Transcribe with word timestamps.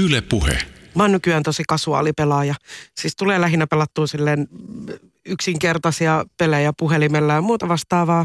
Yle 0.00 0.20
Puhe. 0.20 0.58
Mä 0.94 1.02
oon 1.02 1.12
nykyään 1.12 1.42
tosi 1.42 1.62
kasuaali 1.68 2.12
pelaaja. 2.12 2.54
Siis 2.96 3.16
tulee 3.16 3.40
lähinnä 3.40 3.66
pelattua 3.66 4.06
silleen 4.06 4.48
yksinkertaisia 5.26 6.24
pelejä 6.36 6.72
puhelimella 6.78 7.32
ja 7.32 7.40
muuta 7.42 7.68
vastaavaa. 7.68 8.24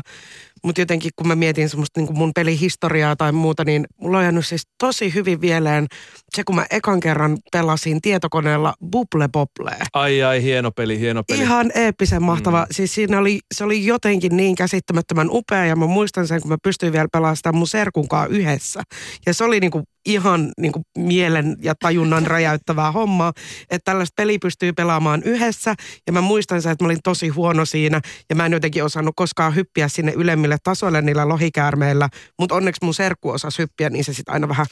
Mutta 0.66 0.82
jotenkin 0.82 1.12
kun 1.16 1.28
mä 1.28 1.36
mietin 1.36 1.70
semmoista 1.70 2.02
niin 2.02 2.18
mun 2.18 2.32
pelihistoriaa 2.36 3.16
tai 3.16 3.32
muuta, 3.32 3.64
niin 3.64 3.86
mulla 4.02 4.18
on 4.18 4.24
jäänyt 4.24 4.46
siis 4.46 4.68
tosi 4.80 5.14
hyvin 5.14 5.42
vieleen 5.42 5.88
se, 6.36 6.44
kun 6.44 6.56
mä 6.56 6.66
ekan 6.72 7.00
kerran 7.00 7.38
pelasin 7.52 8.02
tietokoneella 8.02 8.74
Bubble 8.92 9.28
Bobble. 9.28 9.78
Ai 9.94 10.24
ai, 10.24 10.44
hieno 10.44 10.72
peli, 10.72 11.00
hieno 11.00 11.24
peli. 11.24 11.42
Ihan 11.42 11.72
eeppisen 11.76 12.24
mahtava. 12.24 12.62
Mm. 12.62 12.68
Siis 12.72 12.96
siinä 12.96 13.20
oli, 13.20 13.40
se 13.54 13.64
oli 13.64 13.86
jotenkin 13.86 14.38
niin 14.38 14.56
käsittämättömän 14.56 15.28
upea 15.32 15.66
ja 15.66 15.76
mä 15.76 15.88
muistan 15.88 16.28
sen, 16.28 16.42
kun 16.42 16.52
mä 16.52 16.58
pystyin 16.64 16.94
vielä 16.94 17.08
pelaamaan 17.12 17.38
sitä 17.38 17.52
mun 17.52 17.68
serkunkaan 17.68 18.32
yhdessä. 18.32 18.84
Ja 19.26 19.34
se 19.34 19.44
oli 19.44 19.60
niinku 19.60 19.84
ihan 20.06 20.52
niinku 20.58 20.82
mielen 20.98 21.56
ja 21.62 21.76
tajunnan 21.80 22.28
räjäyttävää 22.36 22.92
hommaa, 22.92 23.34
että 23.62 23.92
tällaista 23.92 24.14
peliä 24.18 24.38
pystyy 24.42 24.74
pelaamaan 24.74 25.24
yhdessä. 25.24 25.76
Ja 26.08 26.14
mä 26.14 26.22
muistan 26.22 26.62
sen, 26.62 26.72
että 26.72 26.84
mä 26.84 26.88
olin 26.88 27.04
tosi 27.04 27.28
huono 27.28 27.66
siinä 27.66 28.02
ja 28.30 28.36
mä 28.36 28.46
en 28.46 28.52
jotenkin 28.52 28.84
osannut 28.84 29.14
koskaan 29.16 29.56
hyppiä 29.56 29.88
sinne 29.88 30.14
ylemmille 30.16 30.55
tasoille 30.64 31.02
niillä 31.02 31.30
lohikäärmeillä. 31.30 32.10
Mutta 32.40 32.56
onneksi 32.56 32.86
mun 32.86 32.94
serkku 32.94 33.30
osasi 33.30 33.62
hyppiä, 33.62 33.90
niin 33.90 34.04
se 34.04 34.14
sitten 34.14 34.34
aina 34.34 34.48
vähän 34.48 34.66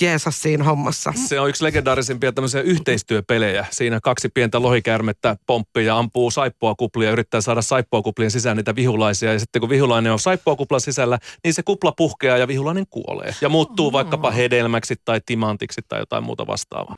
jeesas 0.00 0.42
siinä 0.42 0.64
hommassa. 0.64 1.12
Se 1.28 1.40
on 1.40 1.48
yksi 1.48 1.64
legendaarisimpia 1.64 2.32
tämmöisiä 2.32 2.60
yhteistyöpelejä. 2.60 3.66
Siinä 3.70 4.00
kaksi 4.02 4.28
pientä 4.28 4.62
lohikäärmettä 4.62 5.36
pomppii 5.46 5.86
ja 5.86 5.98
ampuu 5.98 6.30
saippua 6.30 6.74
kuplia 6.74 7.08
ja 7.08 7.12
yrittää 7.12 7.40
saada 7.40 7.62
saippua 7.62 8.02
kuplien 8.02 8.30
sisään 8.30 8.56
niitä 8.56 8.74
vihulaisia. 8.74 9.32
Ja 9.32 9.38
sitten 9.38 9.60
kun 9.60 9.68
vihulainen 9.68 10.12
on 10.12 10.18
saippua 10.18 10.56
kuplan 10.56 10.80
sisällä, 10.80 11.18
niin 11.44 11.54
se 11.54 11.62
kupla 11.62 11.92
puhkeaa 11.92 12.38
ja 12.38 12.48
vihulainen 12.48 12.86
kuolee. 12.90 13.34
Ja 13.40 13.48
muuttuu 13.48 13.86
oh. 13.86 13.92
vaikkapa 13.92 14.30
hedelmäksi 14.30 14.94
tai 15.04 15.20
timantiksi 15.26 15.80
tai 15.88 15.98
jotain 16.00 16.24
muuta 16.24 16.46
vastaavaa. 16.46 16.96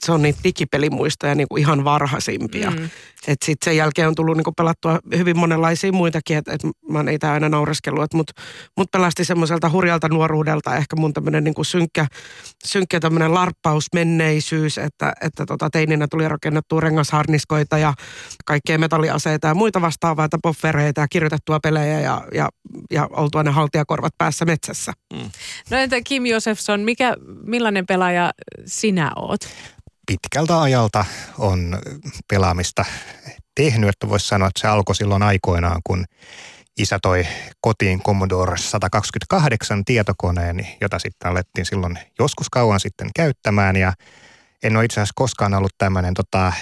Se 0.00 0.12
on 0.12 0.22
niitä 0.22 0.38
digipelimuistoja 0.44 1.34
niin 1.34 1.48
kuin 1.48 1.60
ihan 1.60 1.84
varhaisimpia. 1.84 2.70
Mm. 2.70 2.88
Et 3.26 3.42
sit 3.44 3.58
sen 3.64 3.76
jälkeen 3.76 4.08
on 4.08 4.14
tullut 4.14 4.36
niinku 4.36 4.52
pelattua 4.52 4.98
hyvin 5.16 5.38
monenlaisia 5.38 5.92
muitakin, 5.92 6.36
että 6.36 6.52
et 6.52 6.64
mä 6.88 6.98
oon 6.98 7.06
niitä 7.06 7.32
aina 7.32 7.48
naureskellut, 7.48 8.14
mutta 8.14 8.32
mut 8.76 8.90
pelasti 8.90 9.24
semmoiselta 9.24 9.70
hurjalta 9.70 10.08
nuoruudelta 10.08 10.76
ehkä 10.76 10.96
mun 10.96 11.12
tämmöinen 11.12 11.44
niinku 11.44 11.64
synkkä, 11.64 12.06
synkkä 12.64 13.00
tämmöinen 13.00 13.34
larppausmenneisyys, 13.34 14.78
että, 14.78 15.12
että 15.20 15.46
tota 15.46 15.70
teininä 15.70 16.06
tuli 16.10 16.28
rakennettua 16.28 16.80
rengasharniskoita 16.80 17.78
ja 17.78 17.94
kaikkea 18.44 18.78
metalliaseita 18.78 19.48
ja 19.48 19.54
muita 19.54 19.80
vastaavaa, 19.80 20.24
että 20.24 20.38
poffereita 20.42 21.00
ja 21.00 21.08
kirjoitettua 21.08 21.60
pelejä 21.60 22.00
ja, 22.00 22.22
ja, 22.34 22.48
ja 22.90 23.08
oltua 23.10 23.42
ne 23.42 23.50
haltijakorvat 23.50 24.12
päässä 24.18 24.44
metsässä. 24.44 24.92
Mm. 25.12 25.30
No 25.70 25.76
entä 25.76 25.96
Kim 26.04 26.26
Josefson, 26.26 26.80
mikä, 26.80 27.16
millainen 27.42 27.86
pelaaja 27.86 28.32
sinä 28.66 29.12
oot? 29.16 29.40
pitkältä 30.06 30.60
ajalta 30.60 31.04
on 31.38 31.78
pelaamista 32.28 32.84
tehnyt, 33.54 33.90
että 33.90 34.08
voisi 34.08 34.28
sanoa, 34.28 34.48
että 34.48 34.60
se 34.60 34.68
alkoi 34.68 34.94
silloin 34.94 35.22
aikoinaan, 35.22 35.80
kun 35.84 36.04
isä 36.78 36.98
toi 37.02 37.26
kotiin 37.60 38.02
Commodore 38.02 38.56
128 38.56 39.84
tietokoneen, 39.84 40.68
jota 40.80 40.98
sitten 40.98 41.30
alettiin 41.30 41.66
silloin 41.66 41.98
joskus 42.18 42.50
kauan 42.50 42.80
sitten 42.80 43.08
käyttämään 43.16 43.76
ja 43.76 43.92
en 44.62 44.76
ole 44.76 44.84
itse 44.84 45.00
asiassa 45.00 45.12
koskaan 45.16 45.54
ollut 45.54 45.74
tämmöinen 45.78 46.14
tota, 46.14 46.52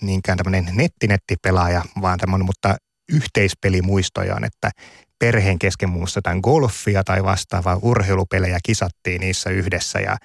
niinkään 0.00 0.38
tämmöinen 0.38 0.68
nettinettipelaaja, 0.72 1.82
vaan 2.00 2.18
tämmöinen, 2.18 2.46
mutta 2.46 2.76
yhteispelimuistojaan, 3.12 4.44
että 4.44 4.70
perheen 5.18 5.58
kesken 5.58 5.90
muussa 5.90 6.18
jotain 6.18 6.40
golfia 6.42 7.04
tai 7.04 7.24
vastaavaa 7.24 7.78
urheilupelejä 7.82 8.58
kisattiin 8.62 9.20
niissä 9.20 9.50
yhdessä 9.50 10.00
ja 10.00 10.16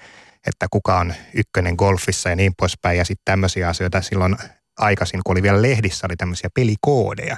että 0.46 0.66
kuka 0.70 0.98
on 0.98 1.14
ykkönen 1.34 1.74
golfissa 1.78 2.28
ja 2.28 2.36
niin 2.36 2.52
poispäin. 2.58 2.98
Ja 2.98 3.04
sitten 3.04 3.24
tämmöisiä 3.24 3.68
asioita 3.68 4.02
silloin 4.02 4.36
aikaisin, 4.78 5.20
kun 5.24 5.34
oli 5.34 5.42
vielä 5.42 5.62
lehdissä, 5.62 6.06
oli 6.06 6.16
tämmöisiä 6.16 6.50
pelikoodeja 6.54 7.36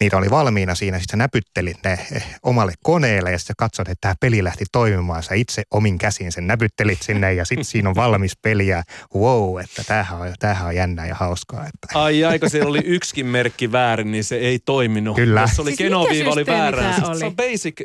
niitä 0.00 0.16
oli 0.16 0.30
valmiina 0.30 0.74
siinä, 0.74 0.98
sitten 0.98 1.18
näpyttelit 1.18 1.76
ne 1.84 1.98
omalle 2.42 2.72
koneelle 2.82 3.32
ja 3.32 3.38
sitten 3.38 3.56
katsot, 3.58 3.88
että 3.88 4.00
tämä 4.00 4.14
peli 4.20 4.44
lähti 4.44 4.64
toimimaan. 4.72 5.22
Sä 5.22 5.34
itse 5.34 5.62
omin 5.70 5.98
käsin 5.98 6.32
sen 6.32 6.46
näpyttelit 6.46 7.02
sinne 7.02 7.34
ja 7.34 7.44
sitten 7.44 7.64
siinä 7.64 7.88
on 7.88 7.94
valmis 7.94 8.36
peli 8.42 8.66
ja 8.66 8.82
wow, 9.14 9.60
että 9.60 9.84
tämähän 9.84 10.20
on, 10.20 10.34
tämähän 10.38 10.66
on 10.66 10.76
jännää 10.76 11.06
ja 11.06 11.14
hauskaa. 11.14 11.66
Että. 11.66 11.98
Ai 11.98 12.24
aika 12.24 12.48
siellä 12.48 12.68
oli 12.68 12.82
yksikin 12.84 13.26
merkki 13.26 13.72
väärin, 13.72 14.10
niin 14.10 14.24
se 14.24 14.36
ei 14.36 14.58
toiminut. 14.58 15.16
Kyllä. 15.16 15.40
Jos 15.40 15.60
oli 15.60 15.70
siis 15.70 15.78
genoviiva 15.78 16.30
oli 16.30 16.46
väärä. 16.46 16.94
Oli? 17.08 17.18
Se 17.18 17.26
on 17.26 17.36
basic 17.36 17.80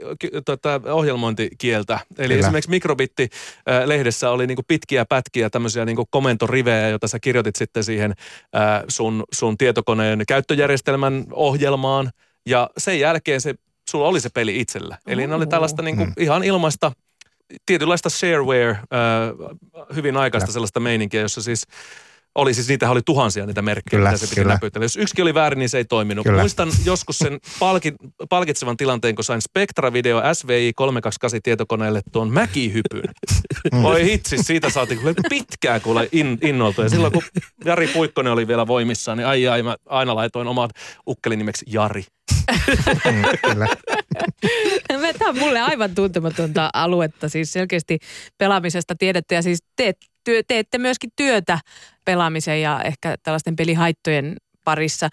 tota, 0.46 0.82
ohjelmointikieltä. 0.86 2.00
Eli 2.18 2.28
Kyllä. 2.28 2.40
esimerkiksi 2.40 2.70
Mikrobitti-lehdessä 2.70 4.30
oli 4.30 4.48
niinku 4.48 4.64
pitkiä 4.68 5.06
pätkiä 5.06 5.50
tämmöisiä 5.50 5.86
niinku 5.86 6.06
komentorivejä, 6.10 6.90
joita 6.90 7.08
sä 7.08 7.20
kirjoitit 7.20 7.56
sitten 7.56 7.84
siihen 7.84 8.14
äh, 8.56 8.84
sun, 8.88 9.24
sun 9.32 9.58
tietokoneen 9.58 10.24
käyttöjärjestelmän 10.28 11.24
ohjelmaan 11.32 12.05
ja 12.46 12.70
sen 12.78 13.00
jälkeen 13.00 13.42
se, 13.42 13.56
sulla 13.90 14.08
oli 14.08 14.22
se 14.22 14.30
peli 14.30 14.60
itsellä. 14.60 14.98
Eli 15.08 15.28
ne 15.28 15.36
oli 15.36 15.48
tällaista 15.48 15.82
niin 15.82 15.98
kuin, 15.98 16.10
mm. 16.10 16.24
ihan 16.24 16.44
ilmaista, 16.44 16.92
tietynlaista 17.66 18.10
shareware, 18.10 18.70
äh, 18.70 18.80
hyvin 19.96 20.18
aikaista 20.18 20.50
ja. 20.50 20.54
sellaista 20.54 20.80
meininkiä, 20.80 21.22
jossa 21.22 21.42
siis 21.42 21.68
oli 22.36 22.54
siis, 22.54 22.68
niitä 22.68 22.90
oli 22.90 23.02
tuhansia 23.06 23.46
niitä 23.46 23.62
merkkejä, 23.62 23.98
kyllä, 23.98 24.12
mitä 24.12 24.26
se 24.26 24.36
piti 24.36 24.48
näpytellä. 24.48 24.86
Jos 24.86 24.98
yksikin 24.98 25.24
oli 25.24 25.34
väärin, 25.34 25.60
niin 25.60 25.70
se 25.70 25.78
ei 25.78 25.86
toiminut. 25.86 26.24
Kyllä. 26.24 26.42
Muistan 26.42 26.70
joskus 26.86 27.18
sen 27.18 27.40
palki, 27.60 27.94
palkitsevan 28.30 28.78
tilanteen, 28.78 29.16
kun 29.16 29.24
sain 29.24 29.42
Spectra-video 29.42 30.34
SVI 30.34 30.74
328 30.76 31.42
tietokoneelle 31.44 32.02
tuon 32.12 32.30
mäkihypyn. 32.30 33.04
Mm. 33.74 33.86
Oi 33.86 34.04
hitsi, 34.04 34.38
siitä 34.44 34.70
saatiin 34.70 35.00
pitkään 35.30 35.82
kuule 35.82 36.10
in, 36.12 36.38
innoltu. 36.42 36.82
Ja 36.82 36.90
silloin 36.90 37.14
kun 37.14 37.24
Jari 37.66 37.88
Puikkonen 37.88 38.34
oli 38.34 38.48
vielä 38.48 38.68
voimissaan, 38.68 39.18
niin 39.18 39.28
ai 39.28 39.48
ai, 39.48 39.64
mä 39.64 39.76
aina 39.86 40.16
laitoin 40.16 40.48
oman 40.48 40.70
ukkelin 41.08 41.40
nimeksi 41.40 41.66
Jari. 41.70 42.06
Mm, 43.06 43.24
kyllä. 43.48 43.68
Tämä 44.88 45.30
on 45.30 45.40
mulle 45.40 45.62
aivan 45.62 45.96
tuntematonta 45.96 46.70
aluetta, 46.74 47.30
siis 47.30 47.54
selkeästi 47.54 48.00
pelaamisesta 48.38 48.96
tiedätte 48.96 49.36
ja 49.36 49.42
siis 49.42 49.64
teet, 49.76 49.98
työ, 50.26 50.42
teette 50.48 50.78
myöskin 50.78 51.10
työtä 51.16 51.60
pelaamisen 52.06 52.62
ja 52.62 52.82
ehkä 52.84 53.16
tällaisten 53.24 53.56
pelihaittojen 53.56 54.36
parissa. 54.64 55.10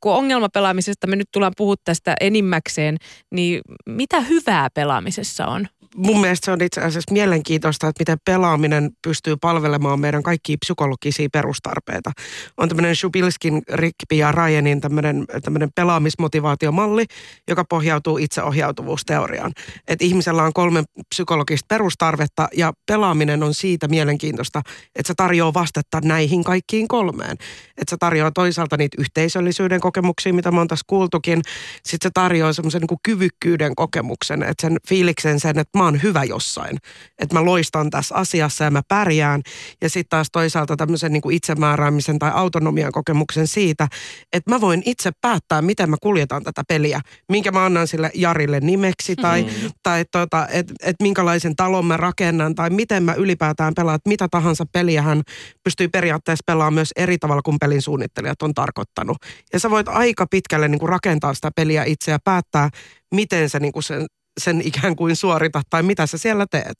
Kun 0.00 0.12
ongelmapelaamisesta 0.12 1.06
me 1.06 1.16
nyt 1.16 1.28
tullaan 1.32 1.52
puhua 1.56 1.74
tästä 1.84 2.14
enimmäkseen, 2.20 2.96
niin 3.30 3.60
mitä 3.86 4.20
hyvää 4.20 4.68
pelaamisessa 4.74 5.46
on? 5.46 5.68
Mun 5.98 6.20
mielestä 6.20 6.44
se 6.44 6.50
on 6.50 6.62
itse 6.62 6.80
asiassa 6.80 7.12
mielenkiintoista, 7.12 7.88
että 7.88 8.00
miten 8.00 8.18
pelaaminen 8.24 8.90
pystyy 9.02 9.36
palvelemaan 9.36 10.00
meidän 10.00 10.22
kaikkia 10.22 10.56
psykologisia 10.60 11.28
perustarpeita. 11.32 12.12
On 12.56 12.68
tämmöinen 12.68 12.96
Shubilskin, 12.96 13.62
Rikpi 13.72 14.18
ja 14.18 14.32
Ryanin 14.32 14.80
tämmöinen, 14.80 15.24
tämmöinen 15.44 15.68
pelaamismotivaatiomalli, 15.74 17.06
joka 17.48 17.64
pohjautuu 17.64 18.18
itseohjautuvuusteoriaan. 18.18 19.52
Että 19.88 20.04
ihmisellä 20.04 20.42
on 20.42 20.52
kolme 20.52 20.84
psykologista 21.08 21.66
perustarvetta 21.68 22.48
ja 22.56 22.72
pelaaminen 22.86 23.42
on 23.42 23.54
siitä 23.54 23.88
mielenkiintoista, 23.88 24.62
että 24.96 25.08
se 25.08 25.14
tarjoaa 25.16 25.54
vastetta 25.54 26.00
näihin 26.04 26.44
kaikkiin 26.44 26.88
kolmeen. 26.88 27.36
Että 27.78 27.90
se 27.90 27.96
tarjoaa 27.96 28.30
toisaalta 28.30 28.76
niitä 28.76 28.96
yhteisöllisyyden 29.00 29.80
kokemuksia, 29.80 30.32
mitä 30.32 30.50
me 30.50 30.60
on 30.60 30.68
tässä 30.68 30.84
kuultukin. 30.86 31.42
Sitten 31.84 32.08
se 32.08 32.10
tarjoaa 32.14 32.52
semmoisen 32.52 32.80
niin 32.80 32.98
kyvykkyyden 33.02 33.74
kokemuksen, 33.74 34.42
että 34.42 34.60
sen 34.60 34.76
fiiliksen 34.88 35.40
sen, 35.40 35.58
että 35.58 35.78
mä 35.78 35.87
oon 35.88 36.02
hyvä 36.02 36.24
jossain. 36.24 36.78
Että 37.18 37.34
mä 37.36 37.44
loistan 37.44 37.90
tässä 37.90 38.14
asiassa 38.14 38.64
ja 38.64 38.70
mä 38.70 38.82
pärjään. 38.88 39.42
Ja 39.82 39.88
sitten 39.88 40.10
taas 40.10 40.28
toisaalta 40.32 40.76
tämmöisen 40.76 41.12
niin 41.12 41.22
kuin 41.22 41.36
itsemääräämisen 41.36 42.18
tai 42.18 42.30
autonomian 42.34 42.92
kokemuksen 42.92 43.46
siitä, 43.46 43.88
että 44.32 44.50
mä 44.50 44.60
voin 44.60 44.82
itse 44.86 45.10
päättää, 45.20 45.62
miten 45.62 45.90
mä 45.90 45.96
kuljetan 46.02 46.44
tätä 46.44 46.62
peliä. 46.68 47.00
Minkä 47.28 47.52
mä 47.52 47.64
annan 47.64 47.86
sille 47.86 48.10
Jarille 48.14 48.60
nimeksi 48.60 49.16
tai, 49.16 49.42
mm. 49.42 49.70
tai 49.82 50.04
tota, 50.12 50.48
että 50.50 50.74
et 50.82 50.96
minkälaisen 51.02 51.56
talon 51.56 51.86
mä 51.86 51.96
rakennan 51.96 52.54
tai 52.54 52.70
miten 52.70 53.02
mä 53.02 53.14
ylipäätään 53.14 53.74
pelaan. 53.74 53.98
Mitä 54.08 54.28
tahansa 54.30 54.64
peliä 54.72 55.02
hän 55.02 55.22
pystyy 55.64 55.88
periaatteessa 55.88 56.42
pelaamaan 56.46 56.74
myös 56.74 56.92
eri 56.96 57.18
tavalla 57.18 57.42
kuin 57.42 57.58
pelin 57.60 57.82
suunnittelijat 57.82 58.42
on 58.42 58.54
tarkoittanut. 58.54 59.16
Ja 59.52 59.60
sä 59.60 59.70
voit 59.70 59.88
aika 59.88 60.26
pitkälle 60.30 60.68
niin 60.68 60.78
kuin 60.78 60.88
rakentaa 60.88 61.34
sitä 61.34 61.50
peliä 61.56 61.84
itse 61.84 62.10
ja 62.10 62.18
päättää, 62.24 62.70
miten 63.14 63.50
sä 63.50 63.60
niin 63.60 63.72
kuin 63.72 63.82
sen 63.82 64.06
sen 64.38 64.60
ikään 64.64 64.96
kuin 64.96 65.16
suorita 65.16 65.62
tai 65.70 65.82
mitä 65.82 66.06
sä 66.06 66.18
siellä 66.18 66.46
teet. 66.50 66.76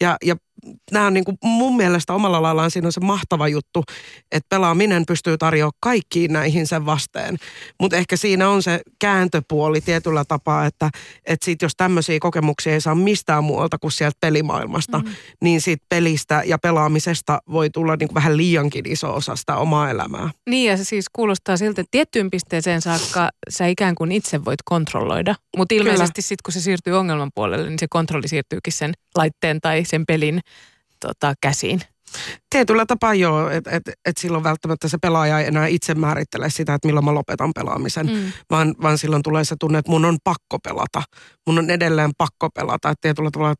Ja, 0.00 0.16
ja 0.24 0.36
nämä 0.92 1.06
on 1.06 1.14
niin 1.14 1.24
kuin 1.24 1.38
mun 1.42 1.76
mielestä 1.76 2.14
omalla 2.14 2.42
laillaan 2.42 2.70
siinä 2.70 2.88
on 2.88 2.92
se 2.92 3.00
mahtava 3.00 3.48
juttu, 3.48 3.84
että 4.32 4.46
pelaaminen 4.48 5.06
pystyy 5.06 5.38
tarjoamaan 5.38 5.78
kaikkiin 5.80 6.32
näihin 6.32 6.66
sen 6.66 6.86
vasteen. 6.86 7.36
Mutta 7.80 7.96
ehkä 7.96 8.16
siinä 8.16 8.48
on 8.48 8.62
se 8.62 8.80
kääntöpuoli 8.98 9.80
tietyllä 9.80 10.24
tapaa, 10.24 10.66
että, 10.66 10.90
että 11.26 11.44
sit 11.44 11.62
jos 11.62 11.72
tämmöisiä 11.76 12.18
kokemuksia 12.20 12.72
ei 12.72 12.80
saa 12.80 12.94
mistään 12.94 13.44
muualta 13.44 13.78
kuin 13.78 13.92
sieltä 13.92 14.16
pelimaailmasta, 14.20 14.98
mm-hmm. 14.98 15.14
niin 15.42 15.60
siitä 15.60 15.86
pelistä 15.88 16.42
ja 16.46 16.58
pelaamisesta 16.58 17.42
voi 17.52 17.70
tulla 17.70 17.96
niin 17.96 18.08
kuin 18.08 18.14
vähän 18.14 18.36
liiankin 18.36 18.86
iso 18.86 19.14
osa 19.14 19.36
sitä 19.36 19.56
omaa 19.56 19.90
elämää. 19.90 20.30
Niin 20.50 20.70
ja 20.70 20.76
se 20.76 20.84
siis 20.84 21.06
kuulostaa 21.12 21.56
siltä, 21.56 21.80
että 21.80 21.90
tiettyyn 21.90 22.30
pisteeseen 22.30 22.82
saakka 22.82 23.28
sä 23.48 23.66
ikään 23.66 23.94
kuin 23.94 24.12
itse 24.12 24.44
voit 24.44 24.60
kontrolloida. 24.64 25.34
Mutta 25.56 25.74
ilmeisesti 25.74 26.22
sitten 26.22 26.42
kun 26.44 26.52
se 26.52 26.60
siirtyy 26.60 26.92
ongelman 26.92 27.30
puolelle, 27.34 27.68
niin 27.68 27.78
se 27.78 27.86
kontrolli 27.90 28.28
siirtyykin 28.28 28.72
sen 28.72 28.92
laitteen 29.16 29.60
tai 29.60 29.84
sen 29.84 30.06
pelin 30.06 30.40
tota, 31.00 31.34
käsiin. 31.40 31.80
Tietyllä 32.50 32.86
tapaa 32.86 33.14
joo, 33.14 33.50
että 33.50 33.70
et, 33.70 33.82
et 34.04 34.16
silloin 34.16 34.44
välttämättä 34.44 34.88
se 34.88 34.98
pelaaja 35.02 35.40
ei 35.40 35.46
enää 35.46 35.66
itse 35.66 35.94
määrittele 35.94 36.50
sitä, 36.50 36.74
että 36.74 36.88
milloin 36.88 37.04
mä 37.04 37.14
lopetan 37.14 37.52
pelaamisen, 37.54 38.06
mm. 38.06 38.32
vaan, 38.50 38.74
vaan 38.82 38.98
silloin 38.98 39.22
tulee 39.22 39.44
se 39.44 39.56
tunne, 39.60 39.78
että 39.78 39.90
mun 39.90 40.04
on 40.04 40.18
pakko 40.24 40.58
pelata. 40.58 41.02
Mun 41.46 41.58
on 41.58 41.70
edelleen 41.70 42.10
pakko 42.18 42.50
pelata. 42.50 42.90
Että 42.90 43.02
tietyllä 43.02 43.30
tavalla 43.30 43.54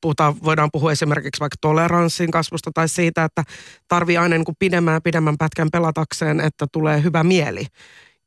puhutaan, 0.00 0.34
voidaan 0.44 0.68
puhua 0.72 0.92
esimerkiksi 0.92 1.40
vaikka 1.40 1.56
toleranssin 1.60 2.30
kasvusta 2.30 2.70
tai 2.74 2.88
siitä, 2.88 3.24
että 3.24 3.44
tarvii 3.88 4.16
aina 4.16 4.36
niin 4.36 4.44
kuin 4.44 4.56
pidemmän 4.58 4.94
ja 4.94 5.00
pidemmän 5.00 5.38
pätkän 5.38 5.70
pelatakseen, 5.72 6.40
että 6.40 6.66
tulee 6.72 7.02
hyvä 7.02 7.24
mieli. 7.24 7.66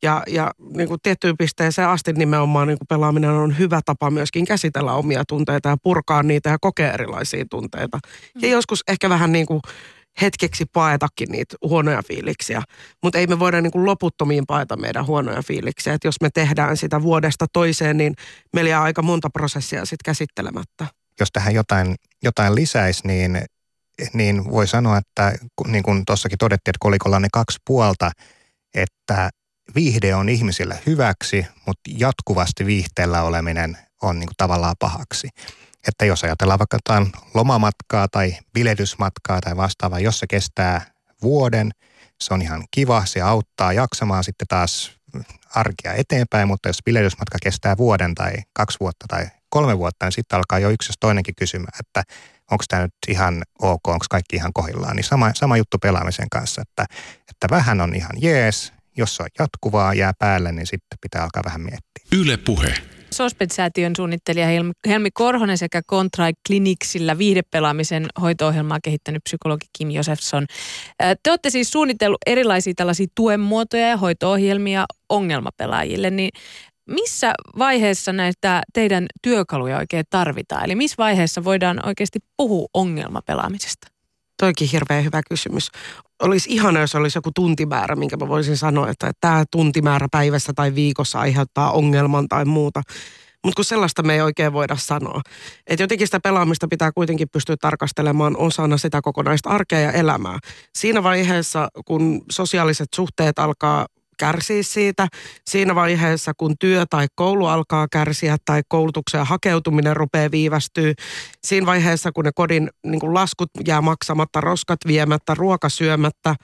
Ja, 0.03 0.23
ja 0.27 0.51
niin 0.75 0.87
kuin 0.87 0.99
tiettyyn 1.03 1.37
pisteeseen 1.37 1.87
asti 1.87 2.13
nimenomaan 2.13 2.67
niin 2.67 2.77
kuin 2.77 2.87
pelaaminen 2.87 3.29
on 3.29 3.57
hyvä 3.57 3.79
tapa 3.85 4.11
myöskin 4.11 4.45
käsitellä 4.45 4.93
omia 4.93 5.23
tunteita 5.27 5.69
ja 5.69 5.77
purkaa 5.83 6.23
niitä 6.23 6.49
ja 6.49 6.57
kokea 6.61 6.93
erilaisia 6.93 7.45
tunteita. 7.49 7.99
Ja 8.35 8.47
mm. 8.47 8.51
joskus 8.51 8.83
ehkä 8.87 9.09
vähän 9.09 9.31
niin 9.31 9.45
kuin 9.45 9.61
hetkeksi 10.21 10.65
paetakin 10.73 11.29
niitä 11.29 11.55
huonoja 11.61 12.03
fiiliksiä. 12.07 12.61
Mutta 13.03 13.19
ei 13.19 13.27
me 13.27 13.39
voida 13.39 13.61
niin 13.61 13.71
kuin 13.71 13.85
loputtomiin 13.85 14.43
paeta 14.47 14.77
meidän 14.77 15.07
huonoja 15.07 15.43
fiiliksiä. 15.43 15.93
Et 15.93 16.03
jos 16.03 16.21
me 16.21 16.29
tehdään 16.33 16.77
sitä 16.77 17.01
vuodesta 17.01 17.45
toiseen, 17.53 17.97
niin 17.97 18.13
meillä 18.53 18.69
jää 18.69 18.81
aika 18.81 19.01
monta 19.01 19.29
prosessia 19.29 19.85
sitten 19.85 20.05
käsittelemättä. 20.05 20.87
Jos 21.19 21.29
tähän 21.33 21.53
jotain, 21.53 21.95
jotain 22.23 22.55
lisäisi, 22.55 23.07
niin, 23.07 23.41
niin 24.13 24.51
voi 24.51 24.67
sanoa, 24.67 24.97
että 24.97 25.33
niin 25.67 25.83
kuin 25.83 26.03
tuossakin 26.05 26.37
todettiin, 26.37 26.71
että 26.71 26.79
kolikolla 26.79 27.15
on 27.15 27.21
ne 27.21 27.27
kaksi 27.33 27.57
puolta, 27.67 28.11
että 28.73 29.29
viihde 29.75 30.15
on 30.15 30.29
ihmisille 30.29 30.79
hyväksi, 30.85 31.47
mutta 31.65 31.91
jatkuvasti 31.97 32.65
viihteellä 32.65 33.23
oleminen 33.23 33.77
on 34.01 34.19
niin 34.19 34.27
kuin 34.27 34.37
tavallaan 34.37 34.75
pahaksi. 34.79 35.29
Että 35.87 36.05
jos 36.05 36.23
ajatellaan 36.23 36.59
vaikka 36.59 36.77
jotain 36.77 37.11
lomamatkaa 37.33 38.07
tai 38.07 38.37
biletysmatkaa 38.53 39.41
tai 39.41 39.57
vastaavaa, 39.57 39.99
jos 39.99 40.19
se 40.19 40.27
kestää 40.27 40.81
vuoden, 41.21 41.71
se 42.21 42.33
on 42.33 42.41
ihan 42.41 42.63
kiva, 42.71 43.05
se 43.05 43.21
auttaa 43.21 43.73
jaksamaan 43.73 44.23
sitten 44.23 44.47
taas 44.47 44.91
arkia 45.55 45.93
eteenpäin, 45.93 46.47
mutta 46.47 46.69
jos 46.69 46.83
biletysmatka 46.85 47.37
kestää 47.43 47.77
vuoden 47.77 48.15
tai 48.15 48.33
kaksi 48.53 48.79
vuotta 48.79 49.05
tai 49.07 49.27
kolme 49.49 49.77
vuotta, 49.77 50.05
niin 50.05 50.11
sitten 50.11 50.37
alkaa 50.37 50.59
jo 50.59 50.69
yksi 50.69 50.93
toinenkin 50.99 51.35
kysymä, 51.35 51.67
että 51.79 52.03
onko 52.51 52.63
tämä 52.67 52.81
nyt 52.81 52.93
ihan 53.07 53.43
ok, 53.61 53.87
onko 53.87 54.05
kaikki 54.09 54.35
ihan 54.35 54.53
kohillaan. 54.53 54.95
Niin 54.95 55.03
sama, 55.03 55.31
sama 55.33 55.57
juttu 55.57 55.77
pelaamisen 55.77 56.29
kanssa, 56.31 56.61
että, 56.61 56.85
että 57.29 57.47
vähän 57.49 57.81
on 57.81 57.95
ihan 57.95 58.11
jees, 58.17 58.73
jos 58.97 59.15
se 59.15 59.23
on 59.23 59.29
jatkuvaa, 59.39 59.93
jää 59.93 60.13
päälle, 60.19 60.51
niin 60.51 60.67
sitten 60.67 60.97
pitää 61.01 61.23
alkaa 61.23 61.43
vähän 61.45 61.61
miettiä. 61.61 62.19
Yle 62.19 62.37
puhe. 62.37 62.73
Sospet-säätiön 63.13 63.93
suunnittelija 63.97 64.47
Helmi 64.87 65.11
Korhonen 65.13 65.57
sekä 65.57 65.81
Contrai 65.89 66.31
Clinicsillä 66.47 67.17
viihdepelaamisen 67.17 68.05
hoito-ohjelmaa 68.21 68.79
kehittänyt 68.83 69.23
psykologi 69.23 69.65
Kim 69.77 69.91
Josefsson. 69.91 70.45
Te 71.23 71.29
olette 71.29 71.49
siis 71.49 71.71
suunnitellut 71.71 72.17
erilaisia 72.25 72.73
tällaisia 72.75 73.07
tuen 73.15 73.39
muotoja 73.39 73.89
ja 73.89 73.97
hoito-ohjelmia 73.97 74.85
ongelmapelaajille, 75.09 76.09
niin 76.09 76.29
missä 76.89 77.33
vaiheessa 77.57 78.13
näitä 78.13 78.61
teidän 78.73 79.05
työkaluja 79.21 79.77
oikein 79.77 80.05
tarvitaan? 80.09 80.65
Eli 80.65 80.75
missä 80.75 80.95
vaiheessa 80.97 81.43
voidaan 81.43 81.85
oikeasti 81.85 82.19
puhua 82.37 82.67
ongelmapelaamisesta? 82.73 83.87
Toikin 84.39 84.69
hirveän 84.71 85.03
hyvä 85.03 85.21
kysymys. 85.29 85.69
Olisi 86.21 86.49
ihana, 86.53 86.79
jos 86.79 86.95
olisi 86.95 87.17
joku 87.17 87.31
tuntimäärä, 87.35 87.95
minkä 87.95 88.17
mä 88.17 88.27
voisin 88.27 88.57
sanoa, 88.57 88.89
että, 88.89 89.11
tämä 89.21 89.43
tuntimäärä 89.51 90.07
päivässä 90.11 90.53
tai 90.55 90.75
viikossa 90.75 91.19
aiheuttaa 91.19 91.71
ongelman 91.71 92.27
tai 92.27 92.45
muuta. 92.45 92.81
Mutta 93.43 93.55
kun 93.55 93.65
sellaista 93.65 94.03
me 94.03 94.13
ei 94.13 94.21
oikein 94.21 94.53
voida 94.53 94.75
sanoa. 94.75 95.21
Että 95.67 95.83
jotenkin 95.83 96.07
sitä 96.07 96.19
pelaamista 96.19 96.67
pitää 96.67 96.91
kuitenkin 96.91 97.29
pystyä 97.31 97.55
tarkastelemaan 97.61 98.37
osana 98.37 98.77
sitä 98.77 99.01
kokonaista 99.01 99.49
arkea 99.49 99.79
ja 99.79 99.91
elämää. 99.91 100.39
Siinä 100.75 101.03
vaiheessa, 101.03 101.69
kun 101.85 102.21
sosiaaliset 102.31 102.87
suhteet 102.95 103.39
alkaa 103.39 103.85
kärsiä 104.17 104.63
siitä 104.63 105.07
siinä 105.47 105.75
vaiheessa, 105.75 106.33
kun 106.37 106.55
työ 106.59 106.85
tai 106.89 107.07
koulu 107.15 107.45
alkaa 107.45 107.87
kärsiä 107.91 108.37
tai 108.45 108.61
koulutukseen 108.67 109.25
hakeutuminen 109.25 109.97
rupeaa 109.97 110.31
viivästyä. 110.31 110.93
Siinä 111.43 111.65
vaiheessa, 111.65 112.11
kun 112.11 112.25
ne 112.25 112.31
kodin 112.35 112.69
niin 112.85 112.99
kuin 112.99 113.13
laskut 113.13 113.49
jää 113.67 113.81
maksamatta, 113.81 114.41
roskat 114.41 114.79
viemättä, 114.87 115.33
ruoka 115.33 115.69
syömättä, 115.69 116.35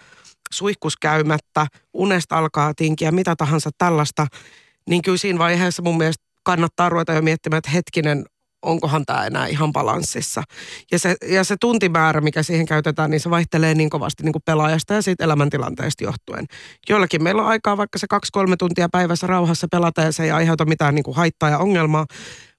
suihkus 0.51 0.97
käymättä, 0.97 1.67
unesta 1.93 2.37
alkaa 2.37 2.73
tinkiä, 2.75 3.11
mitä 3.11 3.35
tahansa 3.35 3.69
tällaista, 3.77 4.27
niin 4.89 5.01
kyllä 5.01 5.17
siinä 5.17 5.39
vaiheessa 5.39 5.81
mun 5.81 5.97
mielestä 5.97 6.23
kannattaa 6.43 6.89
ruveta 6.89 7.13
jo 7.13 7.21
miettimään, 7.21 7.57
että 7.57 7.71
hetkinen, 7.71 8.25
onkohan 8.63 9.05
tämä 9.05 9.25
enää 9.25 9.47
ihan 9.47 9.71
balanssissa. 9.71 10.43
Ja 10.91 10.99
se, 10.99 11.15
ja 11.27 11.43
se 11.43 11.55
tuntimäärä, 11.59 12.21
mikä 12.21 12.43
siihen 12.43 12.65
käytetään, 12.65 13.11
niin 13.11 13.19
se 13.19 13.29
vaihtelee 13.29 13.75
niin 13.75 13.89
kovasti 13.89 14.23
niin 14.23 14.33
kuin 14.33 14.43
pelaajasta 14.45 14.93
ja 14.93 15.01
siitä 15.01 15.23
elämäntilanteesta 15.23 16.03
johtuen. 16.03 16.45
Joillakin 16.89 17.23
meillä 17.23 17.41
on 17.41 17.47
aikaa 17.47 17.77
vaikka 17.77 17.99
se 17.99 18.07
kaksi-kolme 18.09 18.57
tuntia 18.57 18.89
päivässä 18.91 19.27
rauhassa 19.27 19.67
pelata 19.71 20.01
ja 20.01 20.11
se 20.11 20.23
ei 20.23 20.31
aiheuta 20.31 20.65
mitään 20.65 20.95
niin 20.95 21.03
kuin 21.03 21.15
haittaa 21.15 21.49
ja 21.49 21.57
ongelmaa. 21.57 22.05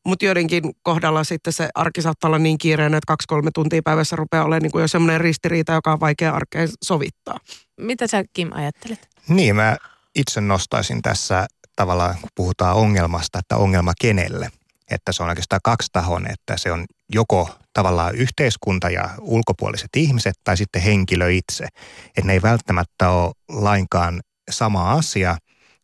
Mutta 0.06 0.24
joidenkin 0.24 0.62
kohdalla 0.82 1.24
sitten 1.24 1.52
se 1.52 1.68
arki 1.74 2.02
saattaa 2.02 2.28
olla 2.28 2.38
niin 2.38 2.58
kiireinen, 2.58 2.98
että 2.98 3.06
kaksi-kolme 3.06 3.50
tuntia 3.54 3.82
päivässä 3.84 4.16
rupeaa 4.16 4.44
olemaan 4.44 4.62
niin 4.62 4.72
kuin 4.72 4.82
jo 4.82 4.88
semmoinen 4.88 5.20
ristiriita, 5.20 5.72
joka 5.72 5.92
on 5.92 6.00
vaikea 6.00 6.34
arkeen 6.34 6.68
sovittaa. 6.84 7.38
Mitä 7.80 8.06
sä 8.06 8.24
Kim 8.32 8.50
ajattelet? 8.52 9.08
Niin, 9.28 9.56
mä 9.56 9.76
itse 10.14 10.40
nostaisin 10.40 11.02
tässä 11.02 11.46
tavallaan, 11.76 12.14
kun 12.20 12.30
puhutaan 12.34 12.76
ongelmasta, 12.76 13.38
että 13.38 13.56
ongelma 13.56 13.92
kenelle– 14.00 14.50
että 14.90 15.12
se 15.12 15.22
on 15.22 15.28
oikeastaan 15.28 15.60
kaksitahoinen, 15.64 16.32
että 16.32 16.56
se 16.56 16.72
on 16.72 16.84
joko 17.12 17.48
tavallaan 17.72 18.14
yhteiskunta 18.14 18.90
ja 18.90 19.10
ulkopuoliset 19.20 19.90
ihmiset 19.96 20.34
tai 20.44 20.56
sitten 20.56 20.82
henkilö 20.82 21.30
itse. 21.30 21.64
Että 22.06 22.24
ne 22.24 22.32
ei 22.32 22.42
välttämättä 22.42 23.10
ole 23.10 23.32
lainkaan 23.48 24.20
sama 24.50 24.92
asia, 24.92 25.36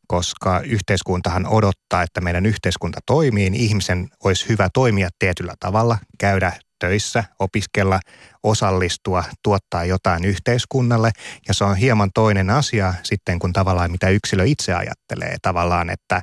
koska 0.06 0.60
yhteiskuntahan 0.60 1.46
odottaa, 1.46 2.02
että 2.02 2.20
meidän 2.20 2.46
yhteiskunta 2.46 3.00
toimii, 3.06 3.50
niin 3.50 3.62
ihmisen 3.62 4.08
olisi 4.24 4.48
hyvä 4.48 4.68
toimia 4.74 5.08
tietyllä 5.18 5.54
tavalla, 5.60 5.98
käydä 6.18 6.52
töissä, 6.80 7.24
opiskella, 7.38 8.00
osallistua, 8.42 9.24
tuottaa 9.42 9.84
jotain 9.84 10.24
yhteiskunnalle. 10.24 11.10
Ja 11.48 11.54
se 11.54 11.64
on 11.64 11.76
hieman 11.76 12.10
toinen 12.14 12.50
asia 12.50 12.94
sitten, 13.02 13.38
kun 13.38 13.52
tavallaan 13.52 13.90
mitä 13.90 14.08
yksilö 14.08 14.44
itse 14.46 14.74
ajattelee 14.74 15.36
tavallaan, 15.42 15.90
että, 15.90 16.20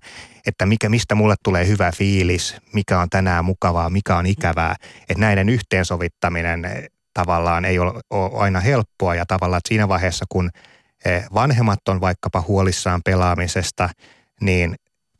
että 0.47 0.65
mikä, 0.65 0.89
mistä 0.89 1.15
mulle 1.15 1.35
tulee 1.43 1.67
hyvä 1.67 1.91
fiilis, 1.91 2.55
mikä 2.73 2.99
on 2.99 3.09
tänään 3.09 3.45
mukavaa, 3.45 3.89
mikä 3.89 4.17
on 4.17 4.25
ikävää. 4.25 4.75
Että 5.09 5.19
näiden 5.19 5.49
yhteensovittaminen 5.49 6.87
tavallaan 7.13 7.65
ei 7.65 7.79
ole, 7.79 8.01
ole 8.09 8.31
aina 8.43 8.59
helppoa 8.59 9.15
ja 9.15 9.25
tavallaan 9.25 9.57
että 9.57 9.69
siinä 9.69 9.87
vaiheessa, 9.87 10.25
kun 10.29 10.49
eh, 11.05 11.25
vanhemmat 11.33 11.87
on 11.89 12.01
vaikkapa 12.01 12.43
huolissaan 12.47 13.01
pelaamisesta, 13.05 13.89
niin 14.41 14.75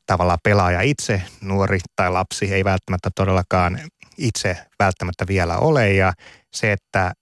tavallaan 0.05 0.39
pelaaja 0.43 0.81
itse, 0.81 1.21
nuori 1.41 1.79
tai 1.95 2.11
lapsi, 2.11 2.53
ei 2.53 2.63
välttämättä 2.63 3.09
todellakaan 3.15 3.79
itse 4.17 4.57
välttämättä 4.79 5.27
vielä 5.27 5.57
ole 5.57 5.93
ja 5.93 6.13
se, 6.53 6.71
että, 6.71 7.13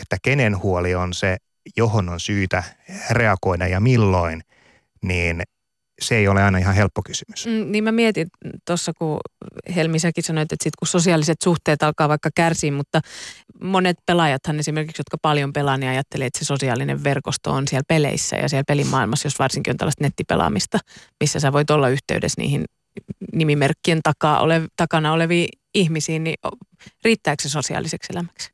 että 0.00 0.16
kenen 0.22 0.62
huoli 0.62 0.94
on 0.94 1.14
se, 1.14 1.36
johon 1.76 2.08
on 2.08 2.20
syytä 2.20 2.62
reagoida 3.10 3.66
ja 3.66 3.80
milloin, 3.80 4.42
niin 5.02 5.42
se 6.00 6.16
ei 6.16 6.28
ole 6.28 6.42
aina 6.42 6.58
ihan 6.58 6.74
helppo 6.74 7.02
kysymys. 7.02 7.46
Mm, 7.46 7.72
niin 7.72 7.84
mä 7.84 7.92
mietin 7.92 8.26
tuossa, 8.66 8.92
kun 8.98 9.18
Helmi 9.74 9.98
säkin 9.98 10.24
sanoit, 10.24 10.52
että 10.52 10.64
sit 10.64 10.76
kun 10.76 10.88
sosiaaliset 10.88 11.36
suhteet 11.44 11.82
alkaa 11.82 12.08
vaikka 12.08 12.30
kärsiä, 12.34 12.72
mutta 12.72 13.00
monet 13.62 13.96
pelaajathan 14.06 14.58
esimerkiksi, 14.58 15.00
jotka 15.00 15.16
paljon 15.22 15.52
pelaa, 15.52 15.76
niin 15.76 15.90
ajattelee, 15.90 16.26
että 16.26 16.38
se 16.38 16.44
sosiaalinen 16.44 17.04
verkosto 17.04 17.50
on 17.50 17.68
siellä 17.68 17.84
peleissä 17.88 18.36
ja 18.36 18.48
siellä 18.48 18.64
pelimaailmassa, 18.68 19.26
jos 19.26 19.38
varsinkin 19.38 19.70
on 19.70 19.76
tällaista 19.76 20.04
nettipelaamista, 20.04 20.78
missä 21.20 21.40
sä 21.40 21.52
voit 21.52 21.70
olla 21.70 21.88
yhteydessä 21.88 22.40
niihin 22.40 22.64
nimimerkkien 23.32 24.00
takaa 24.02 24.40
ole, 24.40 24.62
takana 24.76 25.12
oleviin 25.12 25.48
ihmisiin, 25.74 26.24
niin 26.24 26.36
riittääkö 27.04 27.42
se 27.42 27.48
sosiaaliseksi 27.48 28.12
elämäksi? 28.12 28.50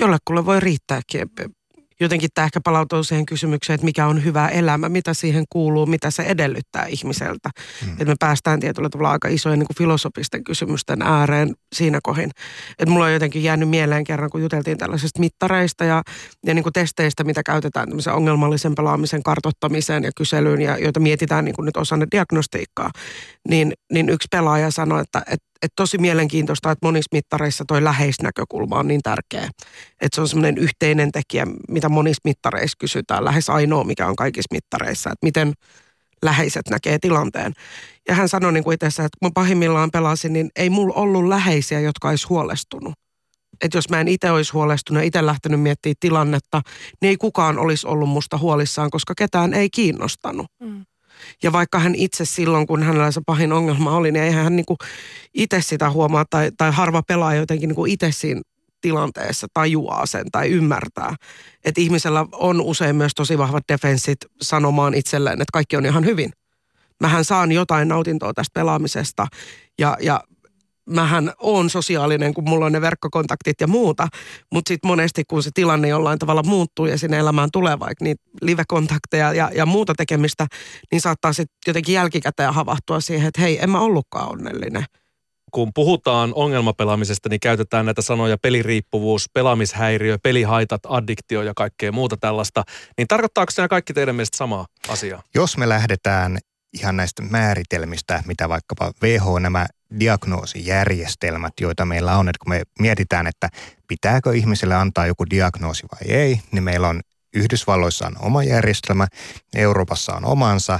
Jollekulle 0.00 0.46
voi 0.46 0.60
riittääkin 0.60 1.28
jotenkin 2.00 2.30
tämä 2.34 2.44
ehkä 2.44 2.60
palautuu 2.64 3.04
siihen 3.04 3.26
kysymykseen, 3.26 3.74
että 3.74 3.84
mikä 3.84 4.06
on 4.06 4.24
hyvä 4.24 4.48
elämä, 4.48 4.88
mitä 4.88 5.14
siihen 5.14 5.44
kuuluu, 5.48 5.86
mitä 5.86 6.10
se 6.10 6.22
edellyttää 6.22 6.86
ihmiseltä. 6.86 7.50
Mm. 7.86 7.92
Että 7.92 8.04
me 8.04 8.14
päästään 8.18 8.60
tietyllä 8.60 8.88
tavalla 8.88 9.10
aika 9.10 9.28
isojen 9.28 9.58
niin 9.58 9.66
kuin 9.66 9.76
filosofisten 9.76 10.44
kysymysten 10.44 11.02
ääreen 11.02 11.54
siinä 11.74 11.98
kohin. 12.02 12.30
Että 12.78 12.92
mulla 12.92 13.04
on 13.04 13.12
jotenkin 13.12 13.42
jäänyt 13.42 13.68
mieleen 13.68 14.04
kerran, 14.04 14.30
kun 14.30 14.42
juteltiin 14.42 14.78
tällaisista 14.78 15.20
mittareista 15.20 15.84
ja, 15.84 16.02
ja 16.46 16.54
niin 16.54 16.62
kuin 16.62 16.72
testeistä, 16.72 17.24
mitä 17.24 17.42
käytetään 17.42 17.88
tämmöisen 17.88 18.14
ongelmallisen 18.14 18.74
pelaamisen 18.74 19.22
kartottamiseen 19.22 20.04
ja 20.04 20.10
kyselyyn, 20.16 20.60
ja 20.60 20.78
joita 20.78 21.00
mietitään 21.00 21.44
niin 21.44 21.54
kuin 21.54 21.66
nyt 21.66 21.76
osana 21.76 22.06
diagnostiikkaa. 22.12 22.90
Niin, 23.50 23.72
niin 23.92 24.08
yksi 24.08 24.28
pelaaja 24.30 24.70
sanoi, 24.70 25.00
että, 25.00 25.22
että 25.26 25.50
että 25.62 25.76
tosi 25.76 25.98
mielenkiintoista, 25.98 26.70
että 26.70 26.86
monissa 26.86 27.08
mittareissa 27.12 27.64
toi 27.68 27.84
läheisnäkökulma 27.84 28.78
on 28.78 28.88
niin 28.88 29.02
tärkeä. 29.02 29.50
Että 30.00 30.14
se 30.14 30.20
on 30.20 30.28
semmoinen 30.28 30.58
yhteinen 30.58 31.12
tekijä, 31.12 31.46
mitä 31.68 31.88
monissa 31.88 32.20
mittareissa 32.24 32.76
kysytään, 32.78 33.24
lähes 33.24 33.50
ainoa, 33.50 33.84
mikä 33.84 34.06
on 34.06 34.16
kaikissa 34.16 34.54
mittareissa, 34.54 35.10
että 35.10 35.26
miten 35.26 35.52
läheiset 36.22 36.68
näkee 36.70 36.98
tilanteen. 36.98 37.52
Ja 38.08 38.14
hän 38.14 38.28
sanoi 38.28 38.52
niin 38.52 38.64
kuin 38.64 38.74
itse, 38.74 38.86
että 38.86 39.08
kun 39.22 39.32
pahimmillaan 39.34 39.90
pelasin, 39.90 40.32
niin 40.32 40.50
ei 40.56 40.70
mulla 40.70 40.94
ollut 40.94 41.28
läheisiä, 41.28 41.80
jotka 41.80 42.08
olisi 42.08 42.26
huolestunut. 42.28 42.94
että 43.64 43.78
jos 43.78 43.88
mä 43.88 44.00
en 44.00 44.08
itse 44.08 44.30
olisi 44.30 44.52
huolestunut 44.52 45.02
ja 45.02 45.06
itse 45.06 45.26
lähtenyt 45.26 45.60
miettimään 45.60 45.94
tilannetta, 46.00 46.62
niin 47.02 47.08
ei 47.08 47.16
kukaan 47.16 47.58
olisi 47.58 47.86
ollut 47.86 48.08
musta 48.08 48.38
huolissaan, 48.38 48.90
koska 48.90 49.14
ketään 49.16 49.54
ei 49.54 49.70
kiinnostanut. 49.70 50.46
Mm. 50.62 50.84
Ja 51.42 51.52
vaikka 51.52 51.78
hän 51.78 51.94
itse 51.94 52.24
silloin, 52.24 52.66
kun 52.66 52.82
hänellä 52.82 53.10
se 53.10 53.20
pahin 53.26 53.52
ongelma 53.52 53.96
oli, 53.96 54.12
niin 54.12 54.24
eihän 54.24 54.44
hän 54.44 54.56
niinku 54.56 54.76
itse 55.34 55.60
sitä 55.60 55.90
huomaa 55.90 56.24
tai, 56.30 56.50
tai 56.58 56.72
harva 56.72 57.02
pelaa 57.02 57.34
jotenkin 57.34 57.68
niinku 57.68 57.86
itse 57.86 58.12
siinä 58.12 58.40
tilanteessa 58.80 59.46
tajuaa 59.54 60.06
sen 60.06 60.26
tai 60.32 60.48
ymmärtää. 60.48 61.14
Että 61.64 61.80
ihmisellä 61.80 62.26
on 62.32 62.60
usein 62.60 62.96
myös 62.96 63.12
tosi 63.16 63.38
vahvat 63.38 63.64
defenssit 63.68 64.18
sanomaan 64.42 64.94
itselleen, 64.94 65.42
että 65.42 65.52
kaikki 65.52 65.76
on 65.76 65.86
ihan 65.86 66.04
hyvin. 66.04 66.32
Mähän 67.00 67.24
saan 67.24 67.52
jotain 67.52 67.88
nautintoa 67.88 68.34
tästä 68.34 68.54
pelaamisesta 68.54 69.26
ja, 69.78 69.96
ja 70.00 70.20
mähän 70.90 71.32
on 71.38 71.70
sosiaalinen, 71.70 72.34
kun 72.34 72.48
mulla 72.48 72.66
on 72.66 72.72
ne 72.72 72.80
verkkokontaktit 72.80 73.60
ja 73.60 73.66
muuta, 73.66 74.08
mutta 74.52 74.68
sitten 74.68 74.88
monesti 74.88 75.24
kun 75.28 75.42
se 75.42 75.50
tilanne 75.54 75.88
jollain 75.88 76.18
tavalla 76.18 76.42
muuttuu 76.42 76.86
ja 76.86 76.98
sinne 76.98 77.18
elämään 77.18 77.48
tulee 77.52 77.78
vaikka 77.78 78.04
niitä 78.04 78.22
live-kontakteja 78.42 79.32
ja, 79.32 79.50
ja 79.54 79.66
muuta 79.66 79.94
tekemistä, 79.96 80.46
niin 80.92 81.00
saattaa 81.00 81.32
sitten 81.32 81.56
jotenkin 81.66 81.94
jälkikäteen 81.94 82.54
havahtua 82.54 83.00
siihen, 83.00 83.28
että 83.28 83.40
hei, 83.40 83.62
en 83.62 83.70
mä 83.70 83.80
ollutkaan 83.80 84.32
onnellinen. 84.32 84.84
Kun 85.52 85.70
puhutaan 85.74 86.32
ongelmapelaamisesta, 86.34 87.28
niin 87.28 87.40
käytetään 87.40 87.86
näitä 87.86 88.02
sanoja 88.02 88.38
peliriippuvuus, 88.38 89.26
pelaamishäiriö, 89.34 90.18
pelihaitat, 90.22 90.80
addiktio 90.88 91.42
ja 91.42 91.52
kaikkea 91.56 91.92
muuta 91.92 92.16
tällaista. 92.16 92.64
Niin 92.98 93.08
tarkoittaako 93.08 93.52
nämä 93.56 93.68
kaikki 93.68 93.92
teidän 93.92 94.14
mielestä 94.14 94.36
samaa 94.36 94.66
asiaa? 94.88 95.22
Jos 95.34 95.56
me 95.56 95.68
lähdetään 95.68 96.38
ihan 96.72 96.96
näistä 96.96 97.22
määritelmistä, 97.22 98.22
mitä 98.26 98.48
vaikkapa 98.48 98.92
WHO 99.02 99.38
nämä 99.38 99.66
diagnoosijärjestelmät, 100.00 101.52
joita 101.60 101.86
meillä 101.86 102.16
on, 102.16 102.28
että 102.28 102.38
kun 102.44 102.52
me 102.52 102.62
mietitään, 102.78 103.26
että 103.26 103.48
pitääkö 103.88 104.34
ihmiselle 104.34 104.74
antaa 104.74 105.06
joku 105.06 105.24
diagnoosi 105.30 105.86
vai 105.92 106.12
ei, 106.12 106.40
niin 106.52 106.64
meillä 106.64 106.88
on 106.88 107.00
Yhdysvalloissa 107.34 108.06
on 108.06 108.16
oma 108.18 108.42
järjestelmä, 108.42 109.06
Euroopassa 109.54 110.14
on 110.14 110.24
omansa 110.24 110.78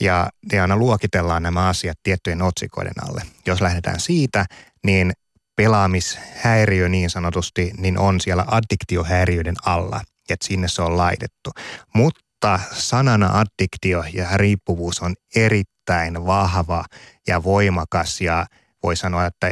ja 0.00 0.30
ne 0.52 0.60
aina 0.60 0.76
luokitellaan 0.76 1.42
nämä 1.42 1.68
asiat 1.68 1.98
tiettyjen 2.02 2.42
otsikoiden 2.42 3.08
alle. 3.08 3.22
Jos 3.46 3.60
lähdetään 3.60 4.00
siitä, 4.00 4.44
niin 4.84 5.12
pelaamishäiriö 5.56 6.88
niin 6.88 7.10
sanotusti, 7.10 7.72
niin 7.78 7.98
on 7.98 8.20
siellä 8.20 8.44
addiktiohäiriöiden 8.46 9.56
alla, 9.64 10.00
että 10.30 10.46
sinne 10.46 10.68
se 10.68 10.82
on 10.82 10.96
laitettu. 10.96 11.50
Mutta 11.94 12.20
mutta 12.38 12.60
sanana 12.72 13.40
addiktio 13.40 14.04
ja 14.12 14.28
riippuvuus 14.36 15.00
on 15.00 15.14
erittäin 15.36 16.26
vahva 16.26 16.84
ja 17.28 17.42
voimakas 17.44 18.20
ja 18.20 18.46
voi 18.82 18.96
sanoa, 18.96 19.26
että 19.26 19.50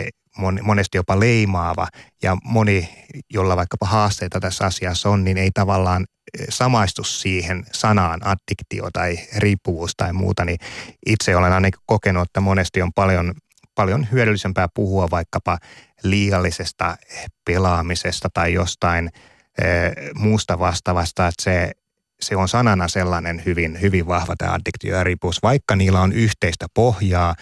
monesti 0.63 0.99
jopa 0.99 1.21
leimaava. 1.21 1.89
Ja 2.23 2.37
moni, 2.45 2.89
jolla 3.31 3.57
vaikkapa 3.57 3.87
haasteita 3.87 4.41
tässä 4.41 4.65
asiassa 4.67 5.11
on, 5.11 5.25
niin 5.25 5.39
ei 5.39 5.51
tavallaan 5.55 6.05
eh, 6.39 6.47
samaistu 6.49 7.05
siihen 7.05 7.67
sanaan 7.73 8.21
addiktio 8.27 8.91
tai 8.93 9.19
riippuvuus 9.37 9.93
tai 9.97 10.13
muuta, 10.13 10.45
niin 10.45 10.59
itse 11.07 11.37
olen 11.37 11.53
ainakin 11.53 11.81
kokenut, 11.87 12.23
että 12.29 12.41
monesti 12.41 12.83
on 12.83 12.93
paljon, 12.93 13.35
paljon 13.75 14.09
hyödyllisempää 14.13 14.67
puhua 14.75 15.11
vaikkapa 15.11 15.59
liiallisesta 16.03 16.97
pelaamisesta 17.45 18.29
tai 18.35 18.53
jostain 18.53 19.11
eh, 19.59 19.93
muusta 20.15 20.59
vastaavasta, 20.59 21.27
että 21.27 21.43
se 21.43 21.73
se 22.21 22.37
on 22.37 22.49
sanana 22.49 22.89
sellainen 22.89 23.43
hyvin, 23.47 23.81
hyvin 23.81 24.07
vahva 24.07 24.35
tämä 24.39 24.53
addiktio 24.53 24.97
ja 24.97 25.05
riippuvuus. 25.05 25.43
Vaikka 25.43 25.77
niillä 25.77 26.01
on 26.01 26.13
yhteistä 26.13 26.67
pohjaa, 26.75 27.35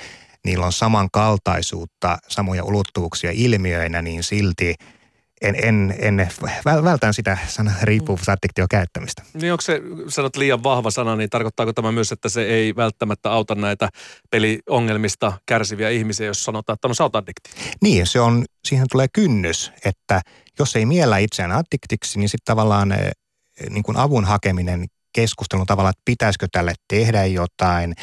niillä 0.44 0.66
on 0.66 0.72
samankaltaisuutta, 0.72 2.18
samoja 2.28 2.64
ulottuvuuksia 2.64 3.30
ilmiöinä, 3.34 4.02
niin 4.02 4.22
silti 4.22 4.74
en, 5.42 5.56
en, 5.62 5.94
en 5.98 6.28
vältän 6.84 7.14
sitä 7.14 7.38
sana 7.46 7.72
riippuvuusaddiktio 7.82 8.66
käyttämistä. 8.70 9.22
Niin 9.34 9.52
onko 9.52 9.60
se, 9.60 9.80
sanot 10.08 10.36
liian 10.36 10.62
vahva 10.62 10.90
sana, 10.90 11.16
niin 11.16 11.30
tarkoittaako 11.30 11.72
tämä 11.72 11.92
myös, 11.92 12.12
että 12.12 12.28
se 12.28 12.42
ei 12.42 12.76
välttämättä 12.76 13.30
auta 13.30 13.54
näitä 13.54 13.88
peliongelmista 14.30 15.32
kärsiviä 15.46 15.90
ihmisiä, 15.90 16.26
jos 16.26 16.44
sanotaan, 16.44 16.74
että 16.74 16.88
no 16.88 16.94
sä 16.94 17.04
oot 17.04 17.16
addikti? 17.16 17.50
Niin, 17.82 18.06
se 18.06 18.20
on, 18.20 18.44
siihen 18.64 18.86
tulee 18.92 19.06
kynnys, 19.12 19.72
että 19.84 20.20
jos 20.58 20.76
ei 20.76 20.86
miellä 20.86 21.18
itseään 21.18 21.52
addiktiksi, 21.52 22.18
niin 22.18 22.28
sitten 22.28 22.54
tavallaan 22.54 22.92
eh, 22.92 23.10
niin 23.70 23.82
kuin 23.82 23.96
avun 23.96 24.24
hakeminen 24.24 24.86
keskustelun 25.14 25.66
tavalla, 25.66 25.90
että 25.90 26.02
pitäisikö 26.04 26.46
tälle 26.52 26.74
tehdä 26.88 27.24
jotain, 27.24 27.94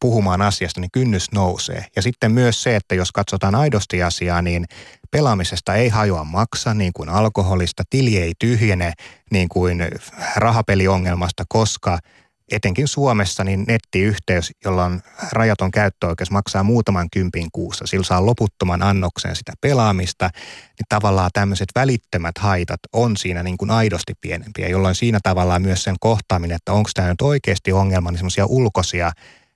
puhumaan 0.00 0.42
asiasta, 0.42 0.80
niin 0.80 0.90
kynnys 0.92 1.32
nousee. 1.32 1.86
Ja 1.96 2.02
sitten 2.02 2.32
myös 2.32 2.62
se, 2.62 2.76
että 2.76 2.94
jos 2.94 3.12
katsotaan 3.12 3.54
aidosti 3.54 4.02
asiaa, 4.02 4.42
niin 4.42 4.64
pelaamisesta 5.10 5.74
ei 5.74 5.88
hajoa 5.88 6.24
maksa 6.24 6.74
niin 6.74 6.92
kuin 6.92 7.08
alkoholista, 7.08 7.82
tili 7.90 8.18
ei 8.18 8.32
tyhjene 8.38 8.92
niin 9.30 9.48
kuin 9.48 9.88
rahapeliongelmasta, 10.36 11.44
koska– 11.48 11.98
etenkin 12.50 12.88
Suomessa 12.88 13.44
niin 13.44 13.64
nettiyhteys, 13.68 14.52
jolla 14.64 14.84
on 14.84 15.02
rajaton 15.32 15.70
käyttöoikeus, 15.70 16.30
maksaa 16.30 16.62
muutaman 16.62 17.08
kympin 17.12 17.48
kuussa. 17.52 17.86
Sillä 17.86 18.04
saa 18.04 18.26
loputtoman 18.26 18.82
annoksen 18.82 19.36
sitä 19.36 19.52
pelaamista, 19.60 20.30
niin 20.78 20.86
tavallaan 20.88 21.30
tämmöiset 21.32 21.68
välittömät 21.74 22.38
haitat 22.38 22.80
on 22.92 23.16
siinä 23.16 23.42
niin 23.42 23.56
kuin 23.56 23.70
aidosti 23.70 24.12
pienempiä, 24.20 24.68
jolloin 24.68 24.94
siinä 24.94 25.18
tavallaan 25.22 25.62
myös 25.62 25.82
sen 25.82 25.96
kohtaaminen, 26.00 26.56
että 26.56 26.72
onko 26.72 26.90
tämä 26.94 27.08
nyt 27.08 27.20
oikeasti 27.20 27.72
ongelma, 27.72 28.10
niin 28.10 28.18
semmoisia 28.18 28.46
ulkoisia 28.46 29.12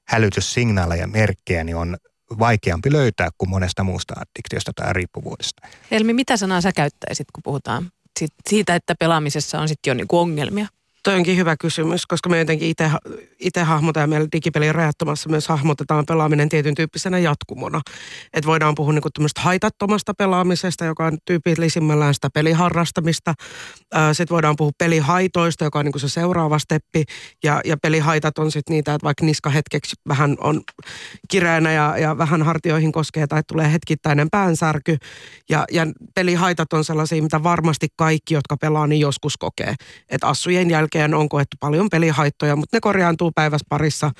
hälytyssignaaleja, 0.09 1.07
merkkejä, 1.07 1.65
niin 1.65 1.77
on 1.77 1.97
vaikeampi 2.39 2.93
löytää 2.93 3.29
kuin 3.39 3.51
monesta 3.51 3.85
muusta 3.85 4.15
addiktiosta 4.17 4.73
tai 4.77 4.93
riippuvuudesta. 4.93 5.67
Elmi, 5.91 6.13
mitä 6.13 6.37
sanaa 6.37 6.61
sä 6.61 6.73
käyttäisit, 6.73 7.27
kun 7.33 7.43
puhutaan 7.43 7.91
siitä, 8.49 8.75
että 8.75 8.95
pelaamisessa 8.99 9.61
on 9.61 9.69
sitten 9.69 9.91
jo 9.91 9.95
niinku 9.95 10.19
ongelmia? 10.19 10.67
Toi 11.05 11.15
onkin 11.15 11.37
hyvä 11.37 11.57
kysymys, 11.61 12.07
koska 12.07 12.29
me 12.29 12.39
jotenkin 12.39 12.69
itse, 12.69 12.91
ja 14.01 14.07
meillä 14.07 14.29
digipelin 14.33 14.75
rajattomassa 14.75 15.29
myös 15.29 15.49
hahmotetaan 15.49 16.07
pelaaminen 16.07 16.49
tietyn 16.49 16.75
tyyppisenä 16.75 17.19
jatkumona. 17.19 17.81
Että 18.33 18.49
voidaan 18.49 18.75
puhua 18.75 18.93
niinku 18.93 19.09
haitattomasta 19.39 20.15
pelaamisesta, 20.15 20.85
joka 20.85 21.07
on 21.07 21.19
tyypillisimmillään 21.25 22.15
sitä 22.15 22.29
peliharrastamista. 22.35 23.35
Sitten 24.13 24.35
voidaan 24.35 24.57
puhua 24.57 24.73
pelihaitoista, 24.79 25.65
joka 25.65 25.79
on 25.79 25.85
niinku 25.85 25.99
se 25.99 26.09
seuraava 26.09 26.59
steppi. 26.59 27.05
Ja, 27.45 27.61
ja 27.65 27.77
pelihaitat 27.77 28.39
on 28.39 28.53
sitten 28.53 28.75
niitä, 28.75 28.95
että 28.95 29.05
vaikka 29.05 29.25
niska 29.25 29.51
hetkeksi 29.51 29.97
vähän 30.09 30.37
on 30.41 30.61
kireänä 31.31 31.73
ja, 31.73 31.99
ja 31.99 32.19
vähän 32.19 32.43
hartioihin 32.43 32.93
koskee 32.93 33.27
tai 33.27 33.43
tulee 33.49 33.73
hetkittäinen 33.73 34.31
päänsärky. 34.31 34.97
Ja, 35.51 35.65
ja 35.71 35.87
pelihaitat 36.15 36.73
on 36.73 36.85
sellaisia, 36.85 37.23
mitä 37.23 37.43
varmasti 37.43 37.89
kaikki, 37.97 38.35
jotka 38.35 38.57
pelaa, 38.57 38.87
niin 38.87 39.01
joskus 39.01 39.37
kokee. 39.37 39.75
Että 40.09 40.27
assujen 40.27 40.71
jälkeen 40.71 40.94
jälkeen 40.95 41.15
on 41.15 41.29
koettu 41.29 41.57
paljon 41.61 41.89
pelihaittoja, 41.91 42.57
mutta 42.57 42.77
ne 42.77 42.81
korjaantuu 42.81 43.33
päivässä 43.35 43.67
parissa 43.69 44.11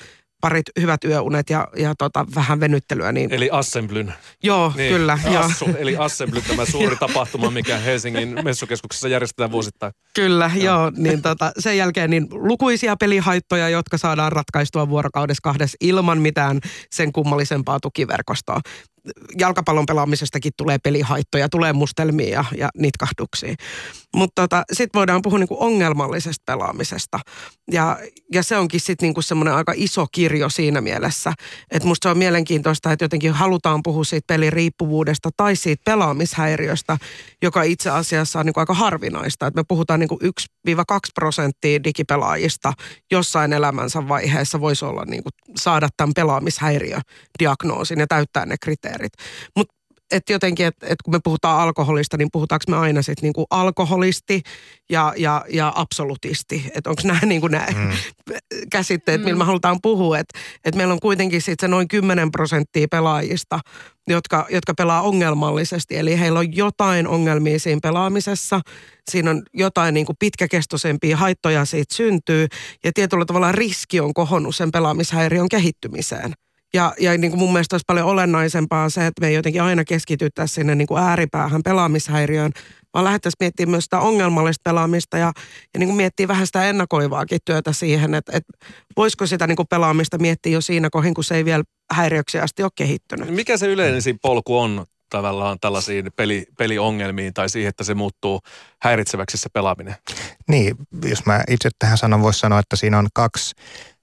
parit 0.41 0.65
hyvät 0.79 1.03
yöunet 1.03 1.49
ja, 1.49 1.67
ja 1.77 1.93
tota, 1.97 2.25
vähän 2.35 2.59
venyttelyä. 2.59 3.11
Niin... 3.11 3.33
Eli 3.33 3.49
Assemblyn. 3.51 4.13
Joo, 4.43 4.73
niin, 4.75 4.93
kyllä. 4.93 5.19
Assu, 5.37 5.65
joo. 5.65 5.77
eli 5.77 5.97
Assembly, 5.97 6.41
tämä 6.41 6.65
suuri 6.71 6.95
tapahtuma, 6.95 7.51
mikä 7.51 7.77
Helsingin 7.77 8.43
messukeskuksessa 8.43 9.07
järjestetään 9.07 9.51
vuosittain. 9.51 9.93
Kyllä, 10.15 10.51
joo. 10.55 10.63
joo 10.63 10.91
niin 10.97 11.21
tota, 11.21 11.51
sen 11.59 11.77
jälkeen 11.77 12.09
niin 12.09 12.27
lukuisia 12.31 12.95
pelihaittoja, 12.99 13.69
jotka 13.69 13.97
saadaan 13.97 14.31
ratkaistua 14.31 14.89
vuorokaudessa 14.89 15.41
kahdessa 15.43 15.77
ilman 15.81 16.21
mitään 16.21 16.59
sen 16.91 17.11
kummallisempaa 17.11 17.79
tukiverkostoa 17.79 18.61
jalkapallon 19.37 19.85
pelaamisestakin 19.85 20.51
tulee 20.57 20.77
pelihaittoja, 20.83 21.49
tulee 21.49 21.73
mustelmia 21.73 22.29
ja, 22.29 22.45
ja 22.57 22.69
nitkahduksia. 22.77 23.55
Mutta 24.15 24.41
tota, 24.41 24.63
sitten 24.73 24.99
voidaan 24.99 25.21
puhua 25.21 25.39
niinku 25.39 25.57
ongelmallisesta 25.59 26.43
pelaamisesta. 26.45 27.19
Ja, 27.71 27.97
ja 28.33 28.43
se 28.43 28.57
onkin 28.57 28.79
sitten 28.79 29.07
niinku 29.07 29.21
semmoinen 29.21 29.53
aika 29.53 29.73
iso 29.75 30.05
kirjo 30.11 30.49
siinä 30.49 30.81
mielessä. 30.81 31.33
Että 31.71 31.87
musta 31.87 32.05
se 32.05 32.11
on 32.11 32.17
mielenkiintoista, 32.17 32.91
että 32.91 33.05
jotenkin 33.05 33.31
halutaan 33.31 33.83
puhua 33.83 34.03
siitä 34.03 34.25
peliriippuvuudesta 34.27 35.29
tai 35.37 35.55
siitä 35.55 35.81
pelaamishäiriöstä, 35.85 36.97
joka 37.41 37.63
itse 37.63 37.89
asiassa 37.89 38.39
on 38.39 38.45
niinku 38.45 38.59
aika 38.59 38.73
harvinaista. 38.73 39.47
Että 39.47 39.59
me 39.59 39.63
puhutaan 39.67 39.99
niinku 39.99 40.19
1-2 40.69 40.69
prosenttia 41.15 41.83
digipelaajista 41.83 42.73
jossain 43.11 43.53
elämänsä 43.53 44.07
vaiheessa 44.07 44.61
voisi 44.61 44.85
olla 44.85 45.05
niinku 45.05 45.29
saada 45.57 45.89
tämän 45.97 46.13
pelaamishäiriödiagnoosin 46.15 47.99
ja 47.99 48.07
täyttää 48.07 48.45
ne 48.45 48.55
kriteerit. 48.61 49.13
Mutta 49.55 49.74
että 50.11 50.33
jotenkin, 50.33 50.65
että 50.65 50.87
et 50.89 51.01
kun 51.01 51.13
me 51.13 51.19
puhutaan 51.23 51.59
alkoholista, 51.59 52.17
niin 52.17 52.29
puhutaanko 52.31 52.63
me 52.69 52.77
aina 52.77 53.01
sitten 53.01 53.23
niinku 53.23 53.45
alkoholisti 53.49 54.41
ja, 54.89 55.13
ja, 55.17 55.45
ja 55.49 55.73
absolutisti. 55.75 56.71
Että 56.75 56.89
onko 56.89 57.01
nämä 57.05 57.19
niinku 57.25 57.47
nämä 57.47 57.67
mm. 57.75 57.89
käsitteet, 58.71 59.21
mm. 59.21 59.25
millä 59.25 59.37
me 59.37 59.43
halutaan 59.43 59.81
puhua. 59.81 60.19
Että 60.19 60.39
et 60.65 60.75
meillä 60.75 60.93
on 60.93 60.99
kuitenkin 60.99 61.41
sitten 61.41 61.67
se 61.67 61.67
noin 61.67 61.87
10 61.87 62.31
prosenttia 62.31 62.87
pelaajista, 62.91 63.59
jotka, 64.07 64.47
jotka 64.49 64.73
pelaa 64.73 65.01
ongelmallisesti. 65.01 65.97
Eli 65.97 66.19
heillä 66.19 66.39
on 66.39 66.55
jotain 66.55 67.07
ongelmia 67.07 67.59
siinä 67.59 67.79
pelaamisessa. 67.83 68.61
Siinä 69.11 69.31
on 69.31 69.43
jotain 69.53 69.93
niin 69.93 70.05
kuin 70.05 70.15
pitkäkestoisempia 70.19 71.17
haittoja 71.17 71.65
siitä 71.65 71.95
syntyy. 71.95 72.47
Ja 72.83 72.91
tietyllä 72.93 73.25
tavalla 73.25 73.51
riski 73.51 73.99
on 73.99 74.13
kohonnut 74.13 74.55
sen 74.55 74.71
pelaamishäiriön 74.71 75.49
kehittymiseen. 75.49 76.33
Ja, 76.75 76.93
ja 76.99 77.17
niin 77.17 77.31
kuin 77.31 77.39
mun 77.39 77.53
mielestä 77.53 77.73
olisi 77.73 77.83
paljon 77.87 78.07
olennaisempaa 78.07 78.89
se, 78.89 79.07
että 79.07 79.21
me 79.21 79.27
ei 79.27 79.33
jotenkin 79.33 79.61
aina 79.61 79.83
keskityttäisiin 79.83 80.55
sinne 80.55 80.75
niin 80.75 80.87
kuin 80.87 81.03
ääripäähän 81.03 81.63
pelaamishäiriöön, 81.63 82.51
vaan 82.93 83.05
lähdettäisiin 83.05 83.37
miettimään 83.39 83.71
myös 83.71 83.83
sitä 83.83 83.99
ongelmallista 83.99 84.61
pelaamista 84.63 85.17
ja, 85.17 85.31
ja 85.73 85.79
niin 85.79 85.87
kuin 85.87 85.97
miettiä 85.97 86.27
vähän 86.27 86.45
sitä 86.45 86.69
ennakoivaakin 86.69 87.39
työtä 87.45 87.73
siihen, 87.73 88.13
että, 88.13 88.31
että 88.35 88.53
voisiko 88.97 89.27
sitä 89.27 89.47
niin 89.47 89.55
kuin 89.55 89.67
pelaamista 89.69 90.17
miettiä 90.17 90.53
jo 90.53 90.61
siinä 90.61 90.89
kohin, 90.89 91.13
kun 91.13 91.23
se 91.23 91.35
ei 91.35 91.45
vielä 91.45 91.63
häiriöksi 91.93 92.39
asti 92.39 92.63
ole 92.63 92.71
kehittynyt. 92.75 93.29
Mikä 93.29 93.57
se 93.57 93.67
yleisin 93.67 94.17
polku 94.21 94.59
on 94.59 94.85
tavallaan 95.09 95.57
tällaisiin 95.61 96.11
peli, 96.15 96.45
peliongelmiin 96.57 97.33
tai 97.33 97.49
siihen, 97.49 97.69
että 97.69 97.83
se 97.83 97.93
muuttuu 97.93 98.39
häiritseväksi 98.81 99.37
se 99.37 99.49
pelaaminen? 99.53 99.95
Niin, 100.49 100.75
jos 101.05 101.25
mä 101.25 101.43
itse 101.49 101.69
tähän 101.79 101.97
sanon, 101.97 102.21
voisi 102.21 102.39
sanoa, 102.39 102.59
että 102.59 102.75
siinä 102.75 102.99
on 102.99 103.07
kaksi 103.13 103.55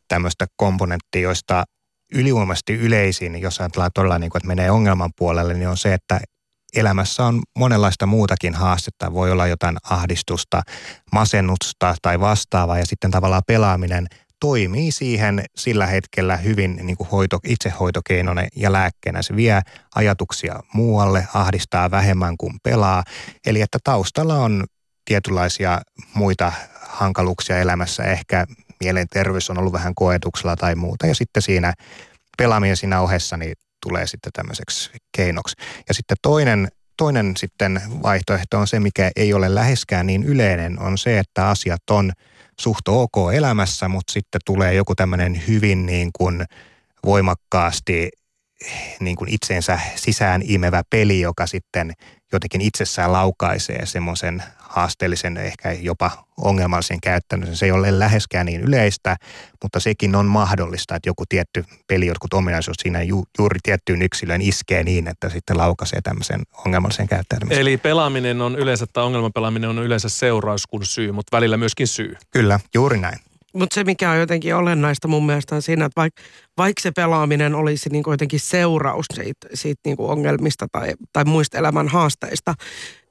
tämmöistä 0.08 0.46
komponenttia, 0.56 1.22
joista 1.22 1.64
ylivoimaisesti 2.12 2.74
yleisin, 2.74 3.40
jos 3.40 3.60
ajatellaan 3.60 3.90
todella 3.94 4.18
niin 4.18 4.30
kuin, 4.30 4.40
että 4.40 4.46
menee 4.46 4.70
ongelman 4.70 5.10
puolelle, 5.16 5.54
niin 5.54 5.68
on 5.68 5.76
se, 5.76 5.94
että 5.94 6.20
elämässä 6.76 7.24
on 7.24 7.42
monenlaista 7.58 8.06
muutakin 8.06 8.54
haastetta. 8.54 9.12
Voi 9.12 9.30
olla 9.32 9.46
jotain 9.46 9.76
ahdistusta, 9.90 10.62
masennusta 11.12 11.94
tai 12.02 12.20
vastaavaa 12.20 12.78
ja 12.78 12.86
sitten 12.86 13.10
tavallaan 13.10 13.42
pelaaminen 13.46 14.06
toimii 14.40 14.92
siihen 14.92 15.44
sillä 15.56 15.86
hetkellä 15.86 16.36
hyvin 16.36 16.78
niin 16.82 16.96
kuin 16.96 17.08
hoito, 17.08 17.38
itsehoitokeinona 17.44 18.42
ja 18.56 18.72
lääkkeenä. 18.72 19.22
Se 19.22 19.36
vie 19.36 19.60
ajatuksia 19.94 20.60
muualle, 20.74 21.26
ahdistaa 21.34 21.90
vähemmän 21.90 22.36
kuin 22.36 22.54
pelaa. 22.62 23.04
Eli 23.46 23.60
että 23.60 23.78
taustalla 23.84 24.34
on 24.34 24.64
tietynlaisia 25.04 25.80
muita 26.14 26.52
hankaluuksia 26.88 27.58
elämässä. 27.58 28.02
Ehkä 28.02 28.46
mielenterveys 28.82 29.50
on 29.50 29.58
ollut 29.58 29.72
vähän 29.72 29.94
koetuksella 29.94 30.56
tai 30.56 30.74
muuta. 30.74 31.06
Ja 31.06 31.14
sitten 31.14 31.42
siinä 31.42 31.74
pelaaminen 32.38 32.76
siinä 32.76 33.00
ohessa 33.00 33.36
niin 33.36 33.54
tulee 33.82 34.06
sitten 34.06 34.32
tämmöiseksi 34.32 34.90
keinoksi. 35.16 35.56
Ja 35.88 35.94
sitten 35.94 36.16
toinen, 36.22 36.68
toinen 36.96 37.36
sitten 37.36 37.82
vaihtoehto 38.02 38.58
on 38.58 38.66
se, 38.66 38.80
mikä 38.80 39.10
ei 39.16 39.34
ole 39.34 39.54
läheskään 39.54 40.06
niin 40.06 40.22
yleinen, 40.22 40.80
on 40.80 40.98
se, 40.98 41.18
että 41.18 41.48
asiat 41.48 41.90
on 41.90 42.12
suht 42.60 42.88
ok 42.88 43.34
elämässä, 43.34 43.88
mutta 43.88 44.12
sitten 44.12 44.40
tulee 44.44 44.74
joku 44.74 44.94
tämmöinen 44.94 45.42
hyvin 45.48 45.86
niin 45.86 46.10
kuin 46.18 46.44
voimakkaasti 47.04 48.10
niin 49.00 49.16
kuin 49.16 49.30
itseensä 49.34 49.78
sisään 49.94 50.42
imevä 50.44 50.82
peli, 50.90 51.20
joka 51.20 51.46
sitten 51.46 51.92
jotenkin 52.32 52.60
itsessään 52.60 53.12
laukaisee 53.12 53.86
semmoisen 53.86 54.42
haasteellisen, 54.58 55.36
ehkä 55.36 55.72
jopa 55.72 56.10
ongelmallisen 56.36 57.00
käyttämisen. 57.00 57.56
Se 57.56 57.66
ei 57.66 57.72
ole 57.72 57.98
läheskään 57.98 58.46
niin 58.46 58.60
yleistä, 58.60 59.16
mutta 59.62 59.80
sekin 59.80 60.14
on 60.14 60.26
mahdollista, 60.26 60.94
että 60.94 61.08
joku 61.08 61.24
tietty 61.28 61.64
peli, 61.86 62.06
jotkut 62.06 62.34
ominaisuus 62.34 62.76
siinä 62.82 63.02
ju, 63.02 63.24
juuri 63.38 63.58
tiettyyn 63.62 64.02
yksilöön 64.02 64.42
iskee 64.42 64.84
niin, 64.84 65.08
että 65.08 65.28
sitten 65.28 65.58
laukaisee 65.58 66.00
tämmöisen 66.00 66.42
ongelmallisen 66.66 67.08
käyttäytymisen. 67.08 67.60
Eli 67.60 67.76
pelaaminen 67.76 68.40
on 68.40 68.56
yleensä, 68.56 68.86
tai 68.92 69.04
ongelmapelaaminen 69.04 69.70
on 69.70 69.78
yleensä 69.78 70.08
seuraus 70.08 70.66
kuin 70.66 70.86
syy, 70.86 71.12
mutta 71.12 71.36
välillä 71.36 71.56
myöskin 71.56 71.86
syy. 71.86 72.16
Kyllä, 72.30 72.60
juuri 72.74 72.98
näin. 72.98 73.18
Mutta 73.54 73.74
se, 73.74 73.84
mikä 73.84 74.10
on 74.10 74.18
jotenkin 74.18 74.54
olennaista 74.54 75.08
mun 75.08 75.26
mielestä 75.26 75.54
on 75.54 75.62
siinä, 75.62 75.84
että 75.84 76.00
vaikka 76.00 76.22
vaik 76.58 76.80
se 76.80 76.90
pelaaminen 76.90 77.54
olisi 77.54 77.88
niin 77.88 78.04
jotenkin 78.06 78.40
seuraus 78.40 79.06
siitä, 79.14 79.48
siitä 79.54 79.80
niin 79.84 79.96
ongelmista 79.98 80.66
tai, 80.72 80.94
tai 81.12 81.24
muista 81.24 81.58
elämän 81.58 81.88
haasteista, 81.88 82.54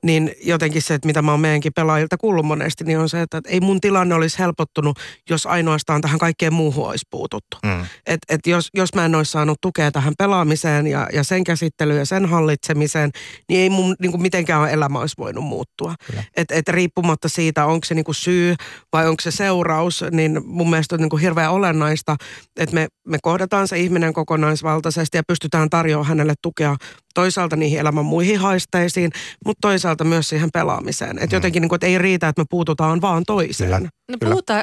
niin 0.05 0.31
jotenkin 0.43 0.81
se, 0.81 0.93
että 0.93 1.08
mitä 1.08 1.22
mä 1.22 1.31
oon 1.31 1.39
meidänkin 1.39 1.74
pelaajilta 1.75 2.17
kuullut 2.17 2.46
monesti, 2.46 2.84
niin 2.84 3.00
on 3.00 3.10
se, 3.10 3.22
että, 3.22 3.41
ei 3.48 3.60
mun 3.60 3.81
tilanne 3.81 4.15
olisi 4.15 4.39
helpottunut, 4.39 5.00
jos 5.29 5.46
ainoastaan 5.46 6.01
tähän 6.01 6.20
kaikkeen 6.20 6.53
muuhun 6.53 6.88
olisi 6.88 7.05
puututtu. 7.10 7.58
Mm. 7.63 7.86
Et, 8.05 8.20
et 8.29 8.48
jos, 8.48 8.70
jos 8.74 8.96
mä 8.96 9.05
en 9.05 9.15
olisi 9.15 9.31
saanut 9.31 9.62
tukea 9.62 9.91
tähän 9.91 10.13
pelaamiseen 10.17 10.88
ja, 10.88 11.08
ja 11.13 11.24
sen 11.24 11.43
käsittelyyn 11.43 12.00
ja 12.00 12.05
sen 12.05 12.25
hallitsemiseen, 12.25 13.10
niin 13.50 13.60
ei 13.60 13.70
mun 13.70 13.96
niin 14.00 14.12
kuin 14.12 14.22
mitenkään 14.22 14.70
elämä 14.70 15.00
olisi 15.00 15.15
voinut 15.17 15.43
muuttua. 15.43 15.96
Et, 16.38 16.51
et 16.51 16.70
riippumatta 16.70 17.29
siitä, 17.29 17.65
onko 17.65 17.86
se 17.86 17.96
niin 17.96 18.05
kuin 18.05 18.15
syy 18.15 18.55
vai 18.93 19.08
onko 19.08 19.22
se 19.22 19.31
seuraus, 19.31 20.03
niin 20.12 20.41
mun 20.46 20.70
mielestä 20.70 20.96
on 20.96 21.00
niin 21.01 21.10
kuin 21.10 21.22
hirveän 21.22 21.51
olennaista, 21.51 22.15
että 22.60 22.75
me, 22.75 22.87
me 23.07 23.18
kohdataan 23.22 23.68
se 23.68 23.79
ihminen 23.79 24.14
kokonaisvaltaisesti 24.14 25.18
ja 25.18 25.24
pystytään 25.27 25.70
tarjoamaan 25.70 26.07
hänelle 26.07 26.33
tukea 26.42 26.75
toisaalta 27.14 27.55
niihin 27.55 27.79
elämän 27.79 28.05
muihin 28.05 28.40
haisteisiin, 28.40 29.11
mutta 29.46 29.61
toisaalta 29.61 29.90
myös 30.03 30.29
siihen 30.29 30.49
pelaamiseen. 30.53 31.17
Että 31.17 31.35
mm. 31.35 31.37
jotenkin 31.37 31.61
niin 31.61 31.69
kuin, 31.69 31.77
että 31.77 31.87
ei 31.87 31.97
riitä, 31.97 32.27
että 32.27 32.41
me 32.41 32.45
puututaan 32.49 33.01
vaan 33.01 33.23
toiseen. 33.27 33.69
Kyllä. 33.69 33.89
No 34.11 34.17
puhuta, 34.29 34.53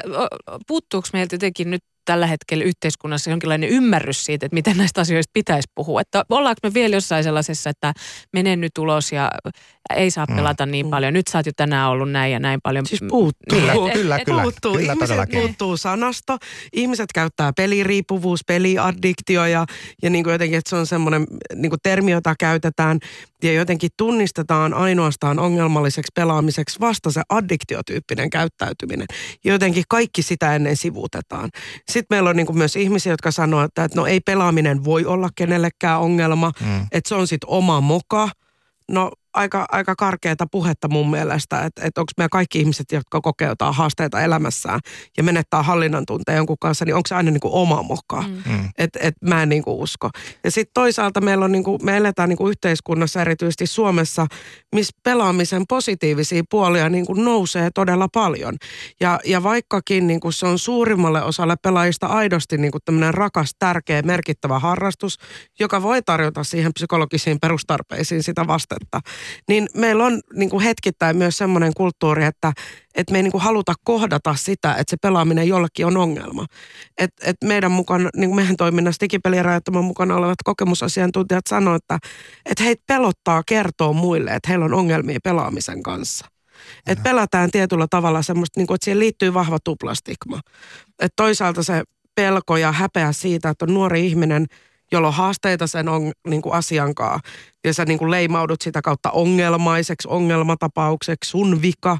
puuttuuko 0.67 1.07
meiltä 1.13 1.35
jotenkin 1.35 1.69
nyt 1.69 1.83
tällä 2.09 2.27
hetkellä 2.27 2.63
yhteiskunnassa 2.63 3.29
jonkinlainen 3.29 3.69
ymmärrys 3.69 4.25
siitä, 4.25 4.45
että 4.45 4.53
miten 4.53 4.77
näistä 4.77 5.01
asioista 5.01 5.31
pitäisi 5.33 5.67
puhua. 5.75 6.01
Että 6.01 6.23
ollaanko 6.29 6.59
me 6.63 6.73
vielä 6.73 6.95
jossain 6.95 7.23
sellaisessa, 7.23 7.69
että 7.69 7.93
mene 8.33 8.55
nyt 8.55 8.77
ulos 8.77 9.11
ja 9.11 9.31
ei 9.95 10.11
saa 10.11 10.25
mm. 10.29 10.35
pelata 10.35 10.65
niin 10.65 10.85
mm. 10.85 10.89
paljon. 10.89 11.13
Nyt 11.13 11.27
sä 11.27 11.37
oot 11.37 11.45
jo 11.45 11.51
tänään 11.55 11.89
ollut 11.89 12.11
näin 12.11 12.31
ja 12.31 12.39
näin 12.39 12.59
paljon. 12.63 12.85
Siis 12.85 13.01
puuttuu. 13.09 13.59
Niin, 13.59 13.69
et, 13.69 13.93
kyllä, 13.93 14.17
et, 14.17 14.25
kyllä, 14.25 14.41
puuttuu. 14.41 14.71
kyllä, 14.71 14.93
Ihmiset 14.93 15.07
todellakin. 15.07 15.39
puuttuu 15.39 15.77
sanasto. 15.77 16.37
Ihmiset 16.73 17.09
käyttää 17.13 17.53
peliriippuvuus, 17.57 18.41
peliaddiktio 18.47 19.45
ja, 19.45 19.65
ja 20.03 20.09
niin 20.09 20.23
kuin 20.23 20.31
jotenkin, 20.31 20.57
että 20.57 20.69
se 20.69 20.75
on 20.75 20.87
semmoinen 20.87 21.27
niin 21.55 21.69
kuin 21.69 21.79
termi, 21.83 22.11
jota 22.11 22.35
käytetään 22.39 22.99
ja 23.43 23.53
jotenkin 23.53 23.89
tunnistetaan 23.97 24.73
ainoastaan 24.73 25.39
ongelmalliseksi 25.39 26.11
pelaamiseksi 26.15 26.79
vasta 26.79 27.11
se 27.11 27.21
addiktiotyyppinen 27.29 28.29
käyttäytyminen. 28.29 29.07
Ja 29.45 29.51
jotenkin 29.51 29.83
kaikki 29.89 30.21
sitä 30.21 30.55
ennen 30.55 30.77
sivuutetaan. 30.77 31.49
Sitten 31.91 31.98
meillä 32.09 32.29
on 32.29 32.35
niin 32.35 32.45
kuin 32.45 32.57
myös 32.57 32.75
ihmisiä, 32.75 33.13
jotka 33.13 33.31
sanoo, 33.31 33.63
että, 33.63 33.83
että 33.83 33.99
no 33.99 34.05
ei 34.05 34.19
pelaaminen 34.19 34.83
voi 34.83 35.05
olla 35.05 35.29
kenellekään 35.35 35.99
ongelma, 35.99 36.51
mm. 36.61 36.81
että 36.91 37.09
se 37.09 37.15
on 37.15 37.27
sitten 37.27 37.49
oma 37.49 37.81
moka. 37.81 38.29
No 38.91 39.11
aika, 39.33 39.65
aika 39.71 39.95
karkeata 39.95 40.47
puhetta 40.51 40.87
mun 40.87 41.11
mielestä, 41.11 41.63
että, 41.63 41.81
että 41.85 42.01
onko 42.01 42.11
meidän 42.17 42.29
kaikki 42.29 42.59
ihmiset, 42.59 42.91
jotka 42.91 43.21
kokee 43.21 43.47
jotain 43.47 43.75
haasteita 43.75 44.21
elämässään 44.21 44.79
ja 45.17 45.23
menettää 45.23 45.63
hallinnan 45.63 46.05
tunteen 46.05 46.35
jonkun 46.35 46.57
kanssa, 46.61 46.85
niin 46.85 46.95
onko 46.95 47.07
se 47.07 47.15
aina 47.15 47.31
niin 47.31 47.39
kuin 47.39 47.53
oma 47.53 47.83
moka? 47.83 48.21
Mm. 48.21 48.51
mm. 48.51 48.69
Että 48.77 48.99
et 49.01 49.15
mä 49.21 49.43
en 49.43 49.49
niin 49.49 49.63
kuin 49.63 49.77
usko. 49.77 50.09
Ja 50.43 50.51
sitten 50.51 50.73
toisaalta 50.73 51.21
meillä 51.21 51.45
on 51.45 51.51
niin 51.51 51.63
kuin, 51.63 51.85
me 51.85 51.97
eletään 51.97 52.29
niin 52.29 52.37
kuin 52.37 52.49
yhteiskunnassa, 52.49 53.21
erityisesti 53.21 53.67
Suomessa, 53.67 54.27
missä 54.75 54.93
pelaamisen 55.03 55.63
positiivisia 55.69 56.43
puolia 56.49 56.89
niin 56.89 57.05
kuin 57.05 57.25
nousee 57.25 57.69
todella 57.75 58.07
paljon. 58.13 58.55
Ja, 58.99 59.19
ja 59.25 59.43
vaikkakin 59.43 60.07
niin 60.07 60.19
kuin 60.19 60.33
se 60.33 60.47
on 60.47 60.59
suurimmalle 60.59 61.23
osalle 61.23 61.55
pelaajista 61.63 62.07
aidosti 62.07 62.57
niin 62.57 62.71
kuin 62.71 62.81
tämmöinen 62.85 63.13
rakas, 63.13 63.51
tärkeä, 63.59 64.01
merkittävä 64.01 64.59
harrastus, 64.59 65.17
joka 65.59 65.81
voi 65.81 66.01
tarjota 66.01 66.43
siihen 66.43 66.73
psykologisiin 66.73 67.37
perustarpeisiin 67.41 68.23
sitä 68.23 68.47
vastetta, 68.47 69.01
niin 69.47 69.67
meillä 69.73 70.05
on 70.05 70.21
niin 70.33 70.49
kuin 70.49 70.63
hetkittäin 70.63 71.17
myös 71.17 71.37
semmoinen 71.37 71.73
kulttuuri, 71.73 72.23
että, 72.23 72.53
että 72.95 73.11
me 73.11 73.17
ei 73.17 73.23
niin 73.23 73.31
kuin 73.31 73.41
haluta 73.41 73.73
kohdata 73.83 74.35
sitä, 74.35 74.71
että 74.71 74.91
se 74.91 74.97
pelaaminen 75.01 75.47
jollekin 75.47 75.85
on 75.85 75.97
ongelma. 75.97 76.45
Et, 76.97 77.11
et 77.23 77.35
meidän 77.43 77.71
mukaan, 77.71 78.09
niin 78.15 78.29
kuin 78.29 78.35
meidän 78.35 78.57
toiminnassa 78.57 79.01
digipelien 79.01 79.45
rajoittaman 79.45 79.83
mukana 79.83 80.15
olevat 80.15 80.37
kokemusasiantuntijat 80.43 81.47
sanoivat, 81.47 81.83
että, 81.83 81.99
että 82.45 82.63
heitä 82.63 82.83
pelottaa 82.87 83.43
kertoa 83.45 83.93
muille, 83.93 84.31
että 84.31 84.49
heillä 84.49 84.65
on 84.65 84.73
ongelmia 84.73 85.19
pelaamisen 85.23 85.83
kanssa. 85.83 86.25
Että 86.87 87.03
pelätään 87.03 87.51
tietyllä 87.51 87.87
tavalla 87.89 88.21
semmoista, 88.21 88.59
niin 88.59 88.67
kuin, 88.67 88.75
että 88.75 88.85
siihen 88.85 88.99
liittyy 88.99 89.33
vahva 89.33 89.57
tuplastigma. 89.63 90.39
Että 90.89 91.13
toisaalta 91.15 91.63
se 91.63 91.83
pelko 92.15 92.57
ja 92.57 92.71
häpeä 92.71 93.11
siitä, 93.11 93.49
että 93.49 93.65
on 93.65 93.73
nuori 93.73 94.07
ihminen– 94.07 94.45
jolla 94.91 95.07
on 95.07 95.13
haasteita 95.13 95.67
sen 95.67 95.89
on, 95.89 96.11
niin 96.27 96.41
kuin 96.41 96.53
asiankaan. 96.53 97.19
Ja 97.63 97.73
sä 97.73 97.85
niin 97.85 97.99
kuin 97.99 98.11
leimaudut 98.11 98.61
sitä 98.61 98.81
kautta 98.81 99.11
ongelmaiseksi, 99.11 100.07
ongelmatapaukseksi, 100.07 101.29
sun 101.29 101.61
vika. 101.61 101.97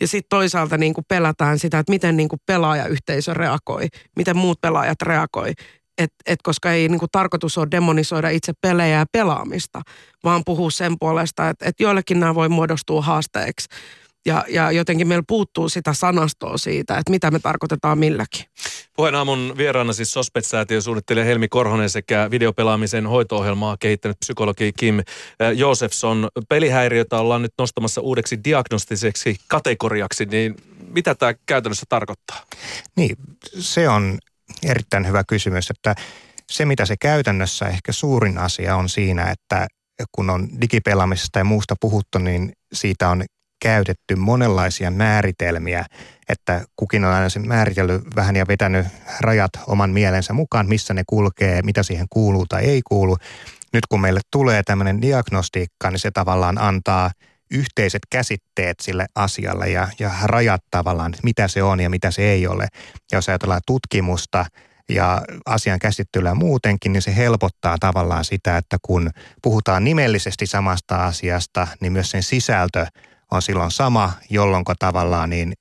Ja 0.00 0.08
sitten 0.08 0.28
toisaalta 0.28 0.78
niin 0.78 0.94
kuin 0.94 1.04
pelätään 1.08 1.58
sitä, 1.58 1.78
että 1.78 1.92
miten 1.92 2.16
niin 2.16 2.28
kuin 2.28 2.40
pelaajayhteisö 2.46 3.34
reagoi, 3.34 3.86
miten 4.16 4.36
muut 4.36 4.60
pelaajat 4.60 5.02
reagoi. 5.02 5.52
Et, 5.98 6.12
et 6.26 6.38
koska 6.42 6.72
ei 6.72 6.88
niin 6.88 6.98
kuin 6.98 7.10
tarkoitus 7.12 7.58
ole 7.58 7.68
demonisoida 7.70 8.28
itse 8.30 8.52
pelejä 8.60 8.98
ja 8.98 9.06
pelaamista, 9.12 9.82
vaan 10.24 10.42
puhua 10.46 10.70
sen 10.70 10.96
puolesta, 11.00 11.48
että 11.48 11.68
et 11.68 11.80
joillekin 11.80 12.20
nämä 12.20 12.34
voi 12.34 12.48
muodostua 12.48 13.02
haasteeksi 13.02 13.68
ja, 14.26 14.44
ja 14.48 14.70
jotenkin 14.70 15.08
meillä 15.08 15.24
puuttuu 15.28 15.68
sitä 15.68 15.92
sanastoa 15.92 16.58
siitä, 16.58 16.98
että 16.98 17.10
mitä 17.10 17.30
me 17.30 17.38
tarkoitetaan 17.38 17.98
milläkin. 17.98 18.44
Puheen 18.96 19.14
aamun 19.14 19.54
vieraana 19.56 19.92
siis 19.92 20.12
Sospet-säätiön 20.12 20.82
suunnittelija 20.82 21.26
Helmi 21.26 21.48
Korhonen 21.48 21.90
sekä 21.90 22.30
videopelaamisen 22.30 23.06
hoito-ohjelmaa 23.06 23.76
kehittänyt 23.80 24.18
psykologi 24.20 24.72
Kim 24.72 25.00
Josefson. 25.54 26.28
Pelihäiriötä 26.48 27.18
ollaan 27.18 27.42
nyt 27.42 27.52
nostamassa 27.58 28.00
uudeksi 28.00 28.44
diagnostiseksi 28.44 29.36
kategoriaksi, 29.48 30.24
niin 30.26 30.54
mitä 30.88 31.14
tämä 31.14 31.34
käytännössä 31.46 31.86
tarkoittaa? 31.88 32.40
Niin, 32.96 33.16
se 33.58 33.88
on 33.88 34.18
erittäin 34.62 35.06
hyvä 35.06 35.24
kysymys, 35.24 35.70
että 35.70 35.94
se 36.50 36.64
mitä 36.64 36.86
se 36.86 36.96
käytännössä 37.00 37.66
ehkä 37.66 37.92
suurin 37.92 38.38
asia 38.38 38.76
on 38.76 38.88
siinä, 38.88 39.30
että 39.30 39.66
kun 40.12 40.30
on 40.30 40.48
digipelaamisesta 40.60 41.38
ja 41.38 41.44
muusta 41.44 41.74
puhuttu, 41.80 42.18
niin 42.18 42.52
siitä 42.72 43.08
on 43.08 43.24
käytetty 43.60 44.16
monenlaisia 44.16 44.90
määritelmiä, 44.90 45.84
että 46.28 46.64
kukin 46.76 47.04
on 47.04 47.12
aina 47.12 47.28
sen 47.28 47.48
määritellyt 47.48 48.02
vähän 48.16 48.36
ja 48.36 48.44
vetänyt 48.48 48.86
rajat 49.20 49.50
oman 49.66 49.90
mielensä 49.90 50.32
mukaan, 50.32 50.68
missä 50.68 50.94
ne 50.94 51.02
kulkee, 51.06 51.62
mitä 51.62 51.82
siihen 51.82 52.06
kuuluu 52.10 52.46
tai 52.48 52.64
ei 52.64 52.82
kuulu. 52.88 53.16
Nyt 53.72 53.86
kun 53.86 54.00
meille 54.00 54.20
tulee 54.32 54.62
tämmöinen 54.62 55.02
diagnostiikka, 55.02 55.90
niin 55.90 55.98
se 55.98 56.10
tavallaan 56.10 56.58
antaa 56.60 57.10
yhteiset 57.50 58.02
käsitteet 58.10 58.80
sille 58.80 59.06
asialle 59.14 59.68
ja, 59.70 59.88
ja 59.98 60.10
rajat 60.22 60.62
tavallaan, 60.70 61.14
mitä 61.22 61.48
se 61.48 61.62
on 61.62 61.80
ja 61.80 61.90
mitä 61.90 62.10
se 62.10 62.22
ei 62.22 62.46
ole. 62.46 62.68
Ja 63.12 63.18
jos 63.18 63.28
ajatellaan 63.28 63.60
tutkimusta– 63.66 64.44
ja 64.88 65.22
asian 65.46 65.78
käsittelyä 65.78 66.34
muutenkin, 66.34 66.92
niin 66.92 67.02
se 67.02 67.16
helpottaa 67.16 67.76
tavallaan 67.80 68.24
sitä, 68.24 68.56
että 68.56 68.76
kun 68.82 69.10
puhutaan 69.42 69.84
nimellisesti 69.84 70.46
samasta 70.46 71.04
asiasta, 71.04 71.66
niin 71.80 71.92
myös 71.92 72.10
sen 72.10 72.22
sisältö 72.22 72.86
on 73.30 73.42
silloin 73.42 73.70
sama, 73.70 74.12
jolloin 74.30 74.64
tavallaan 74.78 75.30
niin 75.30 75.52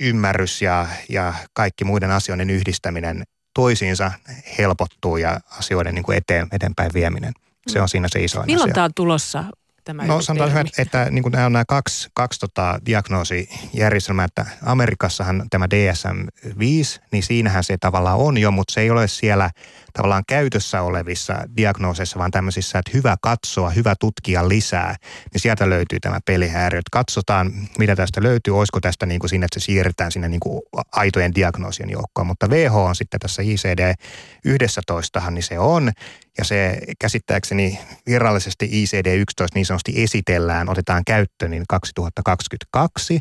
ymmärrys 0.00 0.62
ja, 0.62 0.86
ja 1.08 1.34
kaikki 1.52 1.84
muiden 1.84 2.10
asioiden 2.10 2.50
yhdistäminen 2.50 3.24
toisiinsa 3.54 4.12
helpottuu 4.58 5.16
ja 5.16 5.40
asioiden 5.58 5.94
niin 5.94 6.04
kuin 6.04 6.18
eteen, 6.18 6.48
eteenpäin 6.52 6.90
vieminen. 6.94 7.32
Se 7.68 7.80
on 7.80 7.88
siinä 7.88 8.08
se 8.12 8.24
iso 8.24 8.42
Milloin 8.42 8.62
asia. 8.70 8.74
tämä 8.74 8.84
on 8.84 8.94
tulossa? 8.94 9.44
tämä 9.84 10.06
No 10.06 10.22
sanotaan 10.22 10.50
hyvä, 10.50 10.64
että 10.78 11.10
niin 11.10 11.22
kuin 11.22 11.32
nämä 11.32 11.46
on 11.46 11.52
nämä 11.52 11.64
kaksi, 11.68 12.08
kaksi 12.14 12.40
tota, 12.40 12.78
diagnoosijärjestelmää, 12.86 14.24
että 14.24 14.46
Amerikassahan 14.62 15.46
tämä 15.50 15.66
DSM-5, 15.66 17.00
niin 17.12 17.22
siinähän 17.22 17.64
se 17.64 17.76
tavallaan 17.80 18.18
on 18.18 18.38
jo, 18.38 18.50
mutta 18.50 18.74
se 18.74 18.80
ei 18.80 18.90
ole 18.90 19.08
siellä 19.08 19.50
tavallaan 19.92 20.24
käytössä 20.28 20.82
olevissa 20.82 21.34
diagnooseissa, 21.56 22.18
vaan 22.18 22.30
tämmöisissä, 22.30 22.78
että 22.78 22.90
hyvä 22.94 23.16
katsoa, 23.22 23.70
hyvä 23.70 23.94
tutkia 24.00 24.48
lisää, 24.48 24.96
niin 25.32 25.40
sieltä 25.40 25.70
löytyy 25.70 26.00
tämä 26.00 26.18
pelihäiriö. 26.26 26.80
Katsotaan, 26.92 27.52
mitä 27.78 27.96
tästä 27.96 28.22
löytyy, 28.22 28.58
olisiko 28.58 28.80
tästä 28.80 29.06
niin 29.06 29.20
kuin 29.20 29.30
sinne, 29.30 29.44
että 29.44 29.60
se 29.60 29.64
siirretään 29.64 30.12
sinne 30.12 30.28
niin 30.28 30.40
kuin 30.40 30.62
aitojen 30.92 31.34
diagnoosien 31.34 31.90
joukkoon. 31.90 32.26
Mutta 32.26 32.48
WHO 32.48 32.84
on 32.84 32.96
sitten 32.96 33.20
tässä 33.20 33.42
ICD-11, 33.42 35.30
niin 35.30 35.42
se 35.42 35.58
on, 35.58 35.92
ja 36.38 36.44
se 36.44 36.78
käsittääkseni 36.98 37.78
virallisesti 38.06 38.66
ICD-11 38.66 39.46
niin 39.54 39.66
sanotusti 39.66 40.02
esitellään, 40.02 40.68
otetaan 40.68 41.02
käyttöön 41.04 41.50
niin 41.50 41.64
2022. 41.68 43.20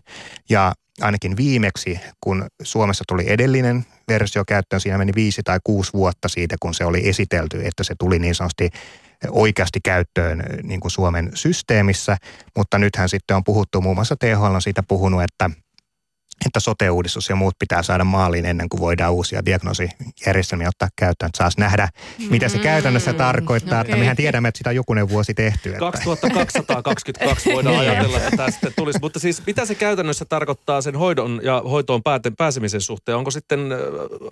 Ja 0.49 0.73
ainakin 1.01 1.38
viimeksi, 1.38 1.99
kun 2.21 2.47
Suomessa 2.63 3.03
tuli 3.07 3.23
edellinen 3.27 3.85
versio 4.07 4.43
käyttöön, 4.47 4.81
siinä 4.81 4.97
meni 4.97 5.12
viisi 5.15 5.41
tai 5.43 5.59
kuusi 5.63 5.93
vuotta 5.93 6.27
siitä, 6.27 6.55
kun 6.59 6.73
se 6.73 6.85
oli 6.85 7.09
esitelty, 7.09 7.67
että 7.67 7.83
se 7.83 7.95
tuli 7.99 8.19
niin 8.19 8.35
sanotusti 8.35 8.69
oikeasti 9.29 9.79
käyttöön 9.83 10.43
niin 10.63 10.79
kuin 10.79 10.91
Suomen 10.91 11.31
systeemissä. 11.33 12.17
Mutta 12.57 12.77
nythän 12.77 13.09
sitten 13.09 13.38
on 13.38 13.43
puhuttu, 13.43 13.81
muun 13.81 13.95
muassa 13.95 14.15
THL 14.15 14.43
on 14.43 14.62
siitä 14.62 14.83
puhunut, 14.83 15.23
että– 15.23 15.49
että 16.45 16.60
sote-uudistus 16.60 17.30
ja 17.30 17.36
muut 17.36 17.56
pitää 17.60 17.84
saada 17.84 18.04
maaliin 18.04 18.45
ennen 18.45 18.69
kuin 18.69 18.82
voidaan 18.82 19.13
uusia 19.13 19.45
diagnoosijärjestelmiä 19.45 20.67
ottaa 20.67 20.89
käyttöön. 20.95 21.28
Että 21.28 21.38
saisi 21.38 21.60
nähdä, 21.60 21.89
mitä 22.30 22.49
se 22.49 22.60
käytännössä 22.60 23.12
mm, 23.12 23.17
tarkoittaa, 23.17 23.82
okay. 23.82 23.91
että 23.91 23.99
mehän 23.99 24.17
tiedämme, 24.17 24.49
että 24.49 24.58
sitä 24.58 24.69
on 24.69 24.75
jokunen 24.75 25.10
vuosi 25.10 25.34
tehty. 25.34 25.69
Että. 25.69 25.80
2222 26.34 27.54
voidaan 27.54 27.75
niin. 27.80 27.91
ajatella, 27.91 28.17
että 28.17 28.38
tästä 28.38 28.71
tulisi. 28.71 28.99
Mutta 29.02 29.19
siis 29.19 29.45
mitä 29.45 29.65
se 29.65 29.75
käytännössä 29.75 30.25
tarkoittaa 30.25 30.82
sen 30.82 30.95
hoidon 30.95 31.39
ja 31.43 31.62
hoitoon 31.69 32.02
pääsemisen 32.38 32.82
suhteen? 32.82 33.17
Onko 33.17 33.32
sitten 33.32 33.60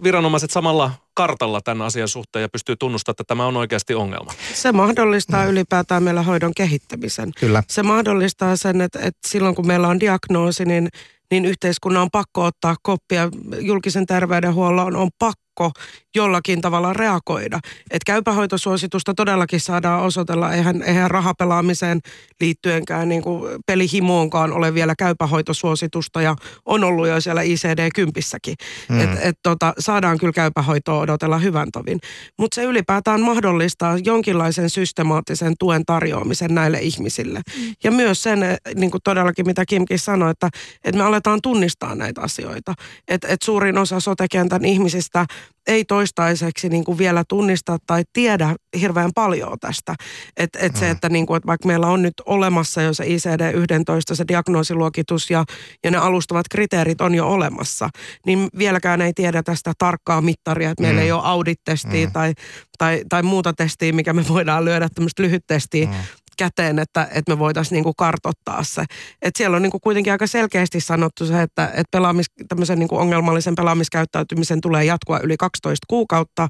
viranomaiset 0.03 0.51
samalla 0.51 0.91
kartalla 1.17 1.61
tämän 1.61 1.87
asian 1.87 2.07
suhteen 2.07 2.41
ja 2.41 2.49
pystyy 2.49 2.75
tunnustamaan, 2.75 3.13
että 3.13 3.23
tämä 3.27 3.45
on 3.45 3.57
oikeasti 3.57 3.93
ongelma? 3.93 4.33
Se 4.53 4.71
mahdollistaa 4.71 5.45
mm. 5.45 5.51
ylipäätään 5.51 6.03
meillä 6.03 6.21
hoidon 6.21 6.51
kehittämisen. 6.57 7.31
Kyllä. 7.39 7.63
Se 7.69 7.83
mahdollistaa 7.83 8.55
sen, 8.55 8.81
että, 8.81 8.99
että 8.99 9.27
silloin 9.27 9.55
kun 9.55 9.67
meillä 9.67 9.87
on 9.87 9.99
diagnoosi, 9.99 10.65
niin 10.65 10.89
niin 11.31 11.45
yhteiskunnan 11.45 12.03
on 12.03 12.09
pakko 12.11 12.43
ottaa 12.45 12.75
koppia. 12.81 13.29
Julkisen 13.59 14.05
terveydenhuollon 14.05 14.95
on 14.95 15.09
pakko 15.19 15.46
pakko 15.57 15.81
jollakin 16.15 16.61
tavalla 16.61 16.93
reagoida. 16.93 17.59
Että 17.91 18.05
käypähoitosuositusta 18.05 19.13
todellakin 19.13 19.59
saadaan 19.59 20.01
osoitella, 20.03 20.53
eihän, 20.53 20.83
eihän 20.83 21.11
rahapelaamiseen 21.11 21.99
liittyenkään 22.41 23.09
niin 23.09 23.21
kuin 23.21 23.61
pelihimoonkaan 23.65 24.53
ole 24.53 24.73
vielä 24.73 24.95
käypähoitosuositusta 24.99 26.21
ja 26.21 26.35
on 26.65 26.83
ollut 26.83 27.07
jo 27.07 27.21
siellä 27.21 27.41
ICD-kympissäkin. 27.41 28.55
Mm. 28.89 28.99
Että 28.99 29.19
et, 29.21 29.35
tota, 29.43 29.73
saadaan 29.79 30.17
kyllä 30.17 30.33
käypähoitoa 30.33 30.99
odotella 30.99 31.37
hyvän 31.37 31.67
tovin. 31.71 31.99
Mutta 32.39 32.55
se 32.55 32.63
ylipäätään 32.63 33.21
mahdollistaa 33.21 33.97
jonkinlaisen 33.97 34.69
systemaattisen 34.69 35.53
tuen 35.59 35.85
tarjoamisen 35.85 36.55
näille 36.55 36.79
ihmisille. 36.79 37.39
Mm. 37.39 37.75
Ja 37.83 37.91
myös 37.91 38.23
sen, 38.23 38.43
eh, 38.43 38.57
niin 38.75 38.91
kuin 38.91 39.01
todellakin 39.03 39.45
mitä 39.45 39.65
Kimkin 39.65 39.99
sanoi, 39.99 40.31
että, 40.31 40.49
että 40.83 40.97
me 40.97 41.03
aletaan 41.03 41.39
tunnistaa 41.41 41.95
näitä 41.95 42.21
asioita. 42.21 42.73
Että 43.07 43.27
et 43.27 43.41
suurin 43.41 43.77
osa 43.77 43.99
sotekentän 43.99 44.65
ihmisistä 44.65 45.25
ei 45.67 45.85
toistaiseksi 45.85 46.69
niin 46.69 46.83
kuin 46.83 46.97
vielä 46.97 47.23
tunnista 47.29 47.77
tai 47.87 48.03
tiedä 48.13 48.55
hirveän 48.79 49.09
paljon 49.15 49.57
tästä. 49.59 49.95
Et, 50.37 50.49
et 50.59 50.73
mm. 50.73 50.79
se, 50.79 50.89
että, 50.89 51.09
niin 51.09 51.25
kuin, 51.25 51.37
että 51.37 51.47
vaikka 51.47 51.67
meillä 51.67 51.87
on 51.87 52.01
nyt 52.01 52.13
olemassa 52.25 52.81
jo 52.81 52.93
se 52.93 53.03
ICD-11, 53.03 54.15
se 54.15 54.25
diagnoosiluokitus 54.27 55.29
ja, 55.29 55.45
ja 55.83 55.91
ne 55.91 55.97
alustavat 55.97 56.45
kriteerit 56.51 57.01
on 57.01 57.15
jo 57.15 57.27
olemassa, 57.27 57.89
niin 58.25 58.47
vieläkään 58.57 59.01
ei 59.01 59.13
tiedä 59.13 59.43
tästä 59.43 59.73
tarkkaa 59.77 60.21
mittaria, 60.21 60.69
että 60.69 60.83
meillä 60.83 61.01
mm. 61.01 61.05
ei 61.05 61.11
ole 61.11 61.21
audit-testiä 61.23 62.05
mm. 62.05 62.11
tai, 62.11 62.33
tai, 62.77 63.01
tai 63.09 63.23
muuta 63.23 63.53
testiä, 63.53 63.93
mikä 63.93 64.13
me 64.13 64.27
voidaan 64.27 64.65
lyödä 64.65 64.89
tämmöistä 64.95 65.23
lyhyttestiä 65.23 65.85
mm 65.85 65.93
käteen, 66.37 66.79
että, 66.79 67.07
että 67.11 67.31
me 67.31 67.39
voitaisiin 67.39 67.75
niinku 67.75 67.93
kartottaa 67.93 68.63
se. 68.63 68.85
Et 69.21 69.35
siellä 69.35 69.55
on 69.55 69.61
niinku 69.61 69.79
kuitenkin 69.79 70.13
aika 70.13 70.27
selkeästi 70.27 70.79
sanottu 70.79 71.25
se, 71.25 71.41
että, 71.41 71.65
että 71.67 71.91
pelaamis, 71.91 72.25
tämmöisen 72.47 72.79
niinku 72.79 72.97
ongelmallisen 72.97 73.55
pelaamiskäyttäytymisen 73.55 74.61
tulee 74.61 74.85
jatkua 74.85 75.19
yli 75.19 75.37
12 75.37 75.85
kuukautta 75.87 76.47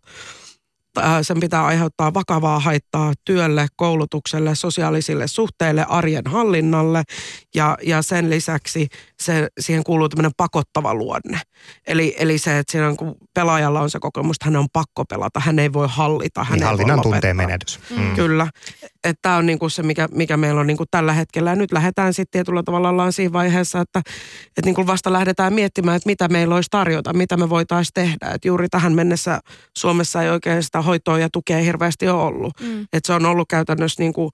sen 1.21 1.39
pitää 1.39 1.65
aiheuttaa 1.65 2.13
vakavaa 2.13 2.59
haittaa 2.59 3.13
työlle, 3.25 3.67
koulutukselle, 3.75 4.55
sosiaalisille 4.55 5.27
suhteille, 5.27 5.85
arjen 5.89 6.23
hallinnalle 6.27 7.03
ja, 7.55 7.77
ja 7.83 8.01
sen 8.01 8.29
lisäksi 8.29 8.87
se, 9.19 9.47
siihen 9.59 9.83
kuuluu 9.83 10.09
tämmöinen 10.09 10.31
pakottava 10.37 10.93
luonne. 10.93 11.39
Eli, 11.87 12.15
eli 12.17 12.37
se, 12.37 12.59
että 12.59 12.71
siinä 12.71 12.87
on, 12.87 12.97
kun 12.97 13.15
pelaajalla 13.33 13.81
on 13.81 13.89
se 13.89 13.99
kokemus, 13.99 14.35
että 14.35 14.45
hän 14.45 14.55
on 14.55 14.67
pakko 14.73 15.05
pelata, 15.05 15.39
hän 15.39 15.59
ei 15.59 15.73
voi 15.73 15.87
hallita, 15.89 16.43
hän 16.43 16.53
niin, 16.53 16.63
ei 16.63 16.67
hallinnan 16.67 16.97
voi 16.97 17.03
tunteen 17.03 17.37
menetys. 17.37 17.79
Mm. 17.89 18.15
Kyllä. 18.15 18.47
Että 19.09 19.21
tämä 19.21 19.37
on 19.37 19.45
niinku 19.45 19.69
se, 19.69 19.83
mikä, 19.83 20.07
mikä 20.11 20.37
meillä 20.37 20.61
on 20.61 20.67
niinku 20.67 20.85
tällä 20.91 21.13
hetkellä. 21.13 21.49
Ja 21.49 21.55
nyt 21.55 21.71
lähdetään 21.71 22.13
sitten 22.13 22.31
tietyllä 22.31 22.63
tavalla 22.63 22.89
ollaan 22.89 23.13
siinä 23.13 23.33
vaiheessa, 23.33 23.81
että, 23.81 23.99
että 24.47 24.61
niinku 24.65 24.87
vasta 24.87 25.13
lähdetään 25.13 25.53
miettimään, 25.53 25.97
että 25.97 26.09
mitä 26.09 26.27
meillä 26.27 26.55
olisi 26.55 26.69
tarjota, 26.71 27.13
mitä 27.13 27.37
me 27.37 27.49
voitaisiin 27.49 27.93
tehdä. 27.93 28.31
Et 28.33 28.45
juuri 28.45 28.69
tähän 28.69 28.93
mennessä 28.93 29.39
Suomessa 29.77 30.23
ei 30.23 30.29
oikein 30.29 30.63
sitä 30.63 30.81
hoitoa 30.81 31.19
ja 31.19 31.29
tukea 31.33 31.57
hirveästi 31.57 32.09
ole 32.09 32.23
ollut. 32.23 32.53
Mm. 32.61 32.81
Että 32.81 33.07
se 33.07 33.13
on 33.13 33.25
ollut 33.25 33.47
käytännössä 33.49 34.03
niinku 34.03 34.31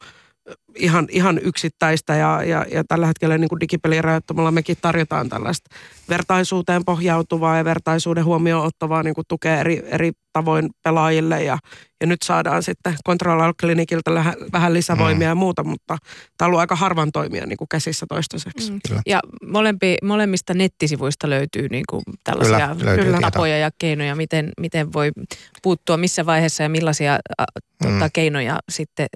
ihan, 0.76 1.08
ihan 1.12 1.40
yksittäistä 1.44 2.16
ja, 2.16 2.44
ja, 2.44 2.66
ja 2.72 2.84
tällä 2.88 3.08
hetkellä 3.08 3.38
niin 3.38 3.50
kuin 3.50 3.60
digipelirajoittamalla 3.60 4.52
mekin 4.52 4.78
tarjotaan 4.82 5.30
tällaista 5.30 5.76
vertaisuuteen 6.10 6.86
pohjautuvaa 6.86 7.58
ja 7.58 7.66
vertaisuuden 7.66 8.26
huomioon 8.26 8.66
ottavaa 8.66 9.04
niin 9.04 9.16
kuin 9.16 9.26
tukea 9.28 9.60
eri, 9.60 9.84
eri 9.86 10.12
tavoin 10.34 10.70
pelaajille 10.84 11.44
ja, 11.44 11.58
ja 12.02 12.08
nyt 12.08 12.22
saadaan 12.24 12.64
sitten 12.64 12.96
Control 13.06 13.54
Klinikiltä 13.60 14.12
vähän 14.54 14.74
lisävoimia 14.74 15.28
mm. 15.28 15.32
ja 15.32 15.36
muuta, 15.36 15.64
mutta 15.64 15.98
tämä 16.38 16.46
on 16.46 16.48
ollut 16.48 16.60
aika 16.60 16.76
harvan 16.76 17.12
toimia 17.12 17.46
niin 17.46 17.58
kuin 17.58 17.68
käsissä 17.70 18.06
toistaiseksi. 18.10 18.72
Mm. 18.72 18.80
Ja 19.06 19.20
molempi, 19.48 19.98
molemmista 20.04 20.54
nettisivuista 20.54 21.30
löytyy 21.30 21.68
niin 21.70 21.84
kuin 21.90 22.04
tällaisia 22.24 22.76
kyllä, 22.80 22.96
kyllä. 22.96 23.20
tapoja 23.22 23.58
ja 23.58 23.70
keinoja, 23.80 24.16
miten, 24.16 24.52
miten 24.60 24.94
voi 24.94 25.12
puuttua 25.64 25.98
missä 25.98 26.26
vaiheessa 26.26 26.64
ja 26.64 26.70
millaisia 26.70 27.20
a, 27.38 27.46
tuota, 27.82 28.06
mm. 28.06 28.10
keinoja 28.14 28.60
sitten 28.72 29.08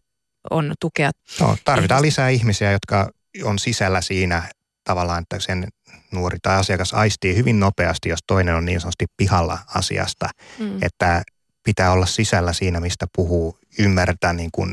on 0.49 0.73
tukea. 0.79 1.11
No, 1.39 1.57
tarvitaan 1.65 2.01
lisää 2.01 2.29
ihmisiä, 2.29 2.71
jotka 2.71 3.09
on 3.43 3.59
sisällä 3.59 4.01
siinä 4.01 4.43
tavallaan, 4.83 5.21
että 5.21 5.39
sen 5.39 5.67
nuori 6.11 6.37
tai 6.41 6.57
asiakas 6.57 6.93
aistii 6.93 7.35
hyvin 7.35 7.59
nopeasti, 7.59 8.09
jos 8.09 8.19
toinen 8.27 8.55
on 8.55 8.65
niin 8.65 8.79
sanotusti 8.79 9.05
pihalla 9.17 9.59
asiasta. 9.75 10.29
Mm. 10.59 10.77
Että 10.81 11.23
pitää 11.63 11.91
olla 11.91 12.05
sisällä 12.05 12.53
siinä, 12.53 12.79
mistä 12.79 13.05
puhuu, 13.15 13.59
ymmärtää 13.79 14.33
niin 14.33 14.49
kuin 14.51 14.71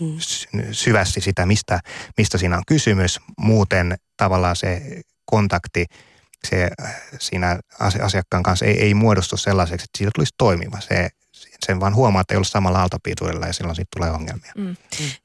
mm. 0.00 0.18
syvästi 0.72 1.20
sitä, 1.20 1.46
mistä, 1.46 1.80
mistä 2.18 2.38
siinä 2.38 2.56
on 2.56 2.62
kysymys. 2.66 3.20
Muuten 3.38 3.96
tavallaan 4.16 4.56
se 4.56 5.00
kontakti 5.24 5.86
se, 6.48 6.70
siinä 7.18 7.58
asiakkaan 8.00 8.42
kanssa 8.42 8.64
ei, 8.64 8.82
ei 8.82 8.94
muodostu 8.94 9.36
sellaiseksi, 9.36 9.84
että 9.84 9.98
siitä 9.98 10.10
tulisi 10.14 10.34
toimiva. 10.38 10.80
Se, 10.80 11.08
sen 11.66 11.80
vaan 11.80 11.94
huomaa, 11.94 12.20
että 12.20 12.34
ei 12.34 12.38
ole 12.38 12.44
samalla 12.44 12.78
aaltopituudella 12.80 13.46
ja 13.46 13.52
silloin 13.52 13.76
siitä 13.76 13.88
tulee 13.96 14.10
ongelmia. 14.10 14.52
Mm. 14.56 14.64
Mm. 14.64 14.76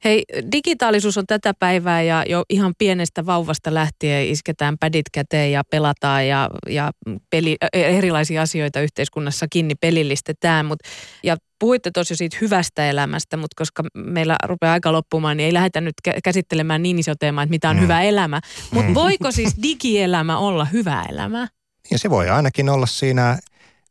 Hei, 0.04 0.24
digitaalisuus 0.52 1.18
on 1.18 1.26
tätä 1.26 1.54
päivää 1.54 2.02
ja 2.02 2.24
jo 2.28 2.44
ihan 2.48 2.74
pienestä 2.78 3.26
vauvasta 3.26 3.74
lähtien 3.74 4.28
isketään 4.28 4.78
pädit 4.78 5.06
käteen 5.12 5.52
ja 5.52 5.62
pelataan 5.70 6.28
ja, 6.28 6.50
ja 6.68 6.90
peli, 7.30 7.56
erilaisia 7.72 8.42
asioita 8.42 8.80
yhteiskunnassa 8.80 9.46
kiinni 9.50 9.74
pelillistetään. 9.74 10.66
Mut, 10.66 10.78
ja 11.22 11.36
puhuitte 11.58 11.90
tosiaan 11.90 12.16
siitä 12.16 12.36
hyvästä 12.40 12.90
elämästä, 12.90 13.36
mutta 13.36 13.54
koska 13.56 13.82
meillä 13.94 14.36
rupeaa 14.44 14.72
aika 14.72 14.92
loppumaan, 14.92 15.36
niin 15.36 15.44
ei 15.46 15.52
lähdetä 15.52 15.80
nyt 15.80 15.94
käsittelemään 16.24 16.82
niin 16.82 16.98
iso 16.98 17.14
teema, 17.14 17.42
että 17.42 17.50
mitä 17.50 17.70
on 17.70 17.76
mm. 17.76 17.82
hyvä 17.82 18.02
elämä. 18.02 18.40
Mutta 18.70 18.88
mm. 18.88 18.94
voiko 18.94 19.32
siis 19.32 19.54
digielämä 19.62 20.38
olla 20.38 20.64
hyvä 20.64 21.04
elämä? 21.08 21.48
Ja 21.90 21.98
se 21.98 22.10
voi 22.10 22.28
ainakin 22.28 22.68
olla 22.68 22.86
siinä 22.86 23.38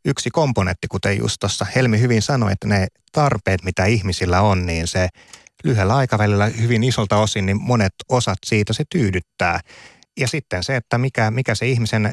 yksi 0.05 0.29
komponentti, 0.29 0.87
kuten 0.87 1.17
just 1.17 1.35
tuossa 1.39 1.65
Helmi 1.75 1.99
hyvin 1.99 2.21
sanoi, 2.21 2.51
että 2.51 2.67
ne 2.67 2.87
tarpeet, 3.11 3.63
mitä 3.63 3.85
ihmisillä 3.85 4.41
on, 4.41 4.65
niin 4.65 4.87
se 4.87 5.07
lyhyellä 5.63 5.95
aikavälillä 5.95 6.45
hyvin 6.45 6.83
isolta 6.83 7.17
osin, 7.17 7.45
niin 7.45 7.61
monet 7.61 7.93
osat 8.09 8.37
siitä 8.45 8.73
se 8.73 8.83
tyydyttää. 8.89 9.59
Ja 10.19 10.27
sitten 10.27 10.63
se, 10.63 10.75
että 10.75 10.97
mikä, 10.97 11.31
mikä 11.31 11.55
se 11.55 11.67
ihmisen 11.67 12.11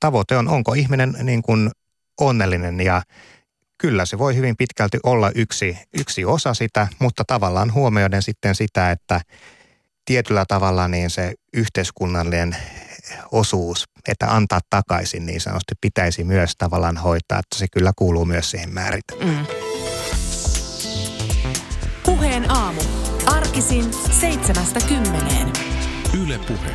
tavoite 0.00 0.36
on, 0.36 0.48
onko 0.48 0.74
ihminen 0.74 1.14
niin 1.22 1.42
kuin 1.42 1.70
onnellinen 2.20 2.80
ja 2.80 3.02
kyllä 3.78 4.06
se 4.06 4.18
voi 4.18 4.36
hyvin 4.36 4.56
pitkälti 4.56 4.98
olla 5.02 5.30
yksi, 5.34 5.78
yksi 5.98 6.24
osa 6.24 6.54
sitä, 6.54 6.88
mutta 6.98 7.24
tavallaan 7.26 7.72
huomioiden 7.72 8.22
sitten 8.22 8.54
sitä, 8.54 8.90
että 8.90 9.20
tietyllä 10.04 10.44
tavalla 10.48 10.88
niin 10.88 11.10
se 11.10 11.34
yhteiskunnallinen 11.54 12.56
osuus, 13.32 13.84
että 14.08 14.34
antaa 14.34 14.60
takaisin 14.70 15.26
niin 15.26 15.40
sanotusti, 15.40 15.74
pitäisi 15.80 16.24
myös 16.24 16.52
tavallaan 16.58 16.96
hoitaa, 16.96 17.38
että 17.38 17.58
se 17.58 17.66
kyllä 17.72 17.92
kuuluu 17.96 18.24
myös 18.24 18.50
siihen 18.50 18.74
määritelmään. 18.74 19.36
Mm. 19.38 19.46
Puheen 22.04 22.50
aamu. 22.50 22.80
Arkisin 23.26 23.84
seitsemästä 24.20 24.80
kymmeneen. 24.88 25.52
Yle 26.22 26.38
Puhe. 26.38 26.74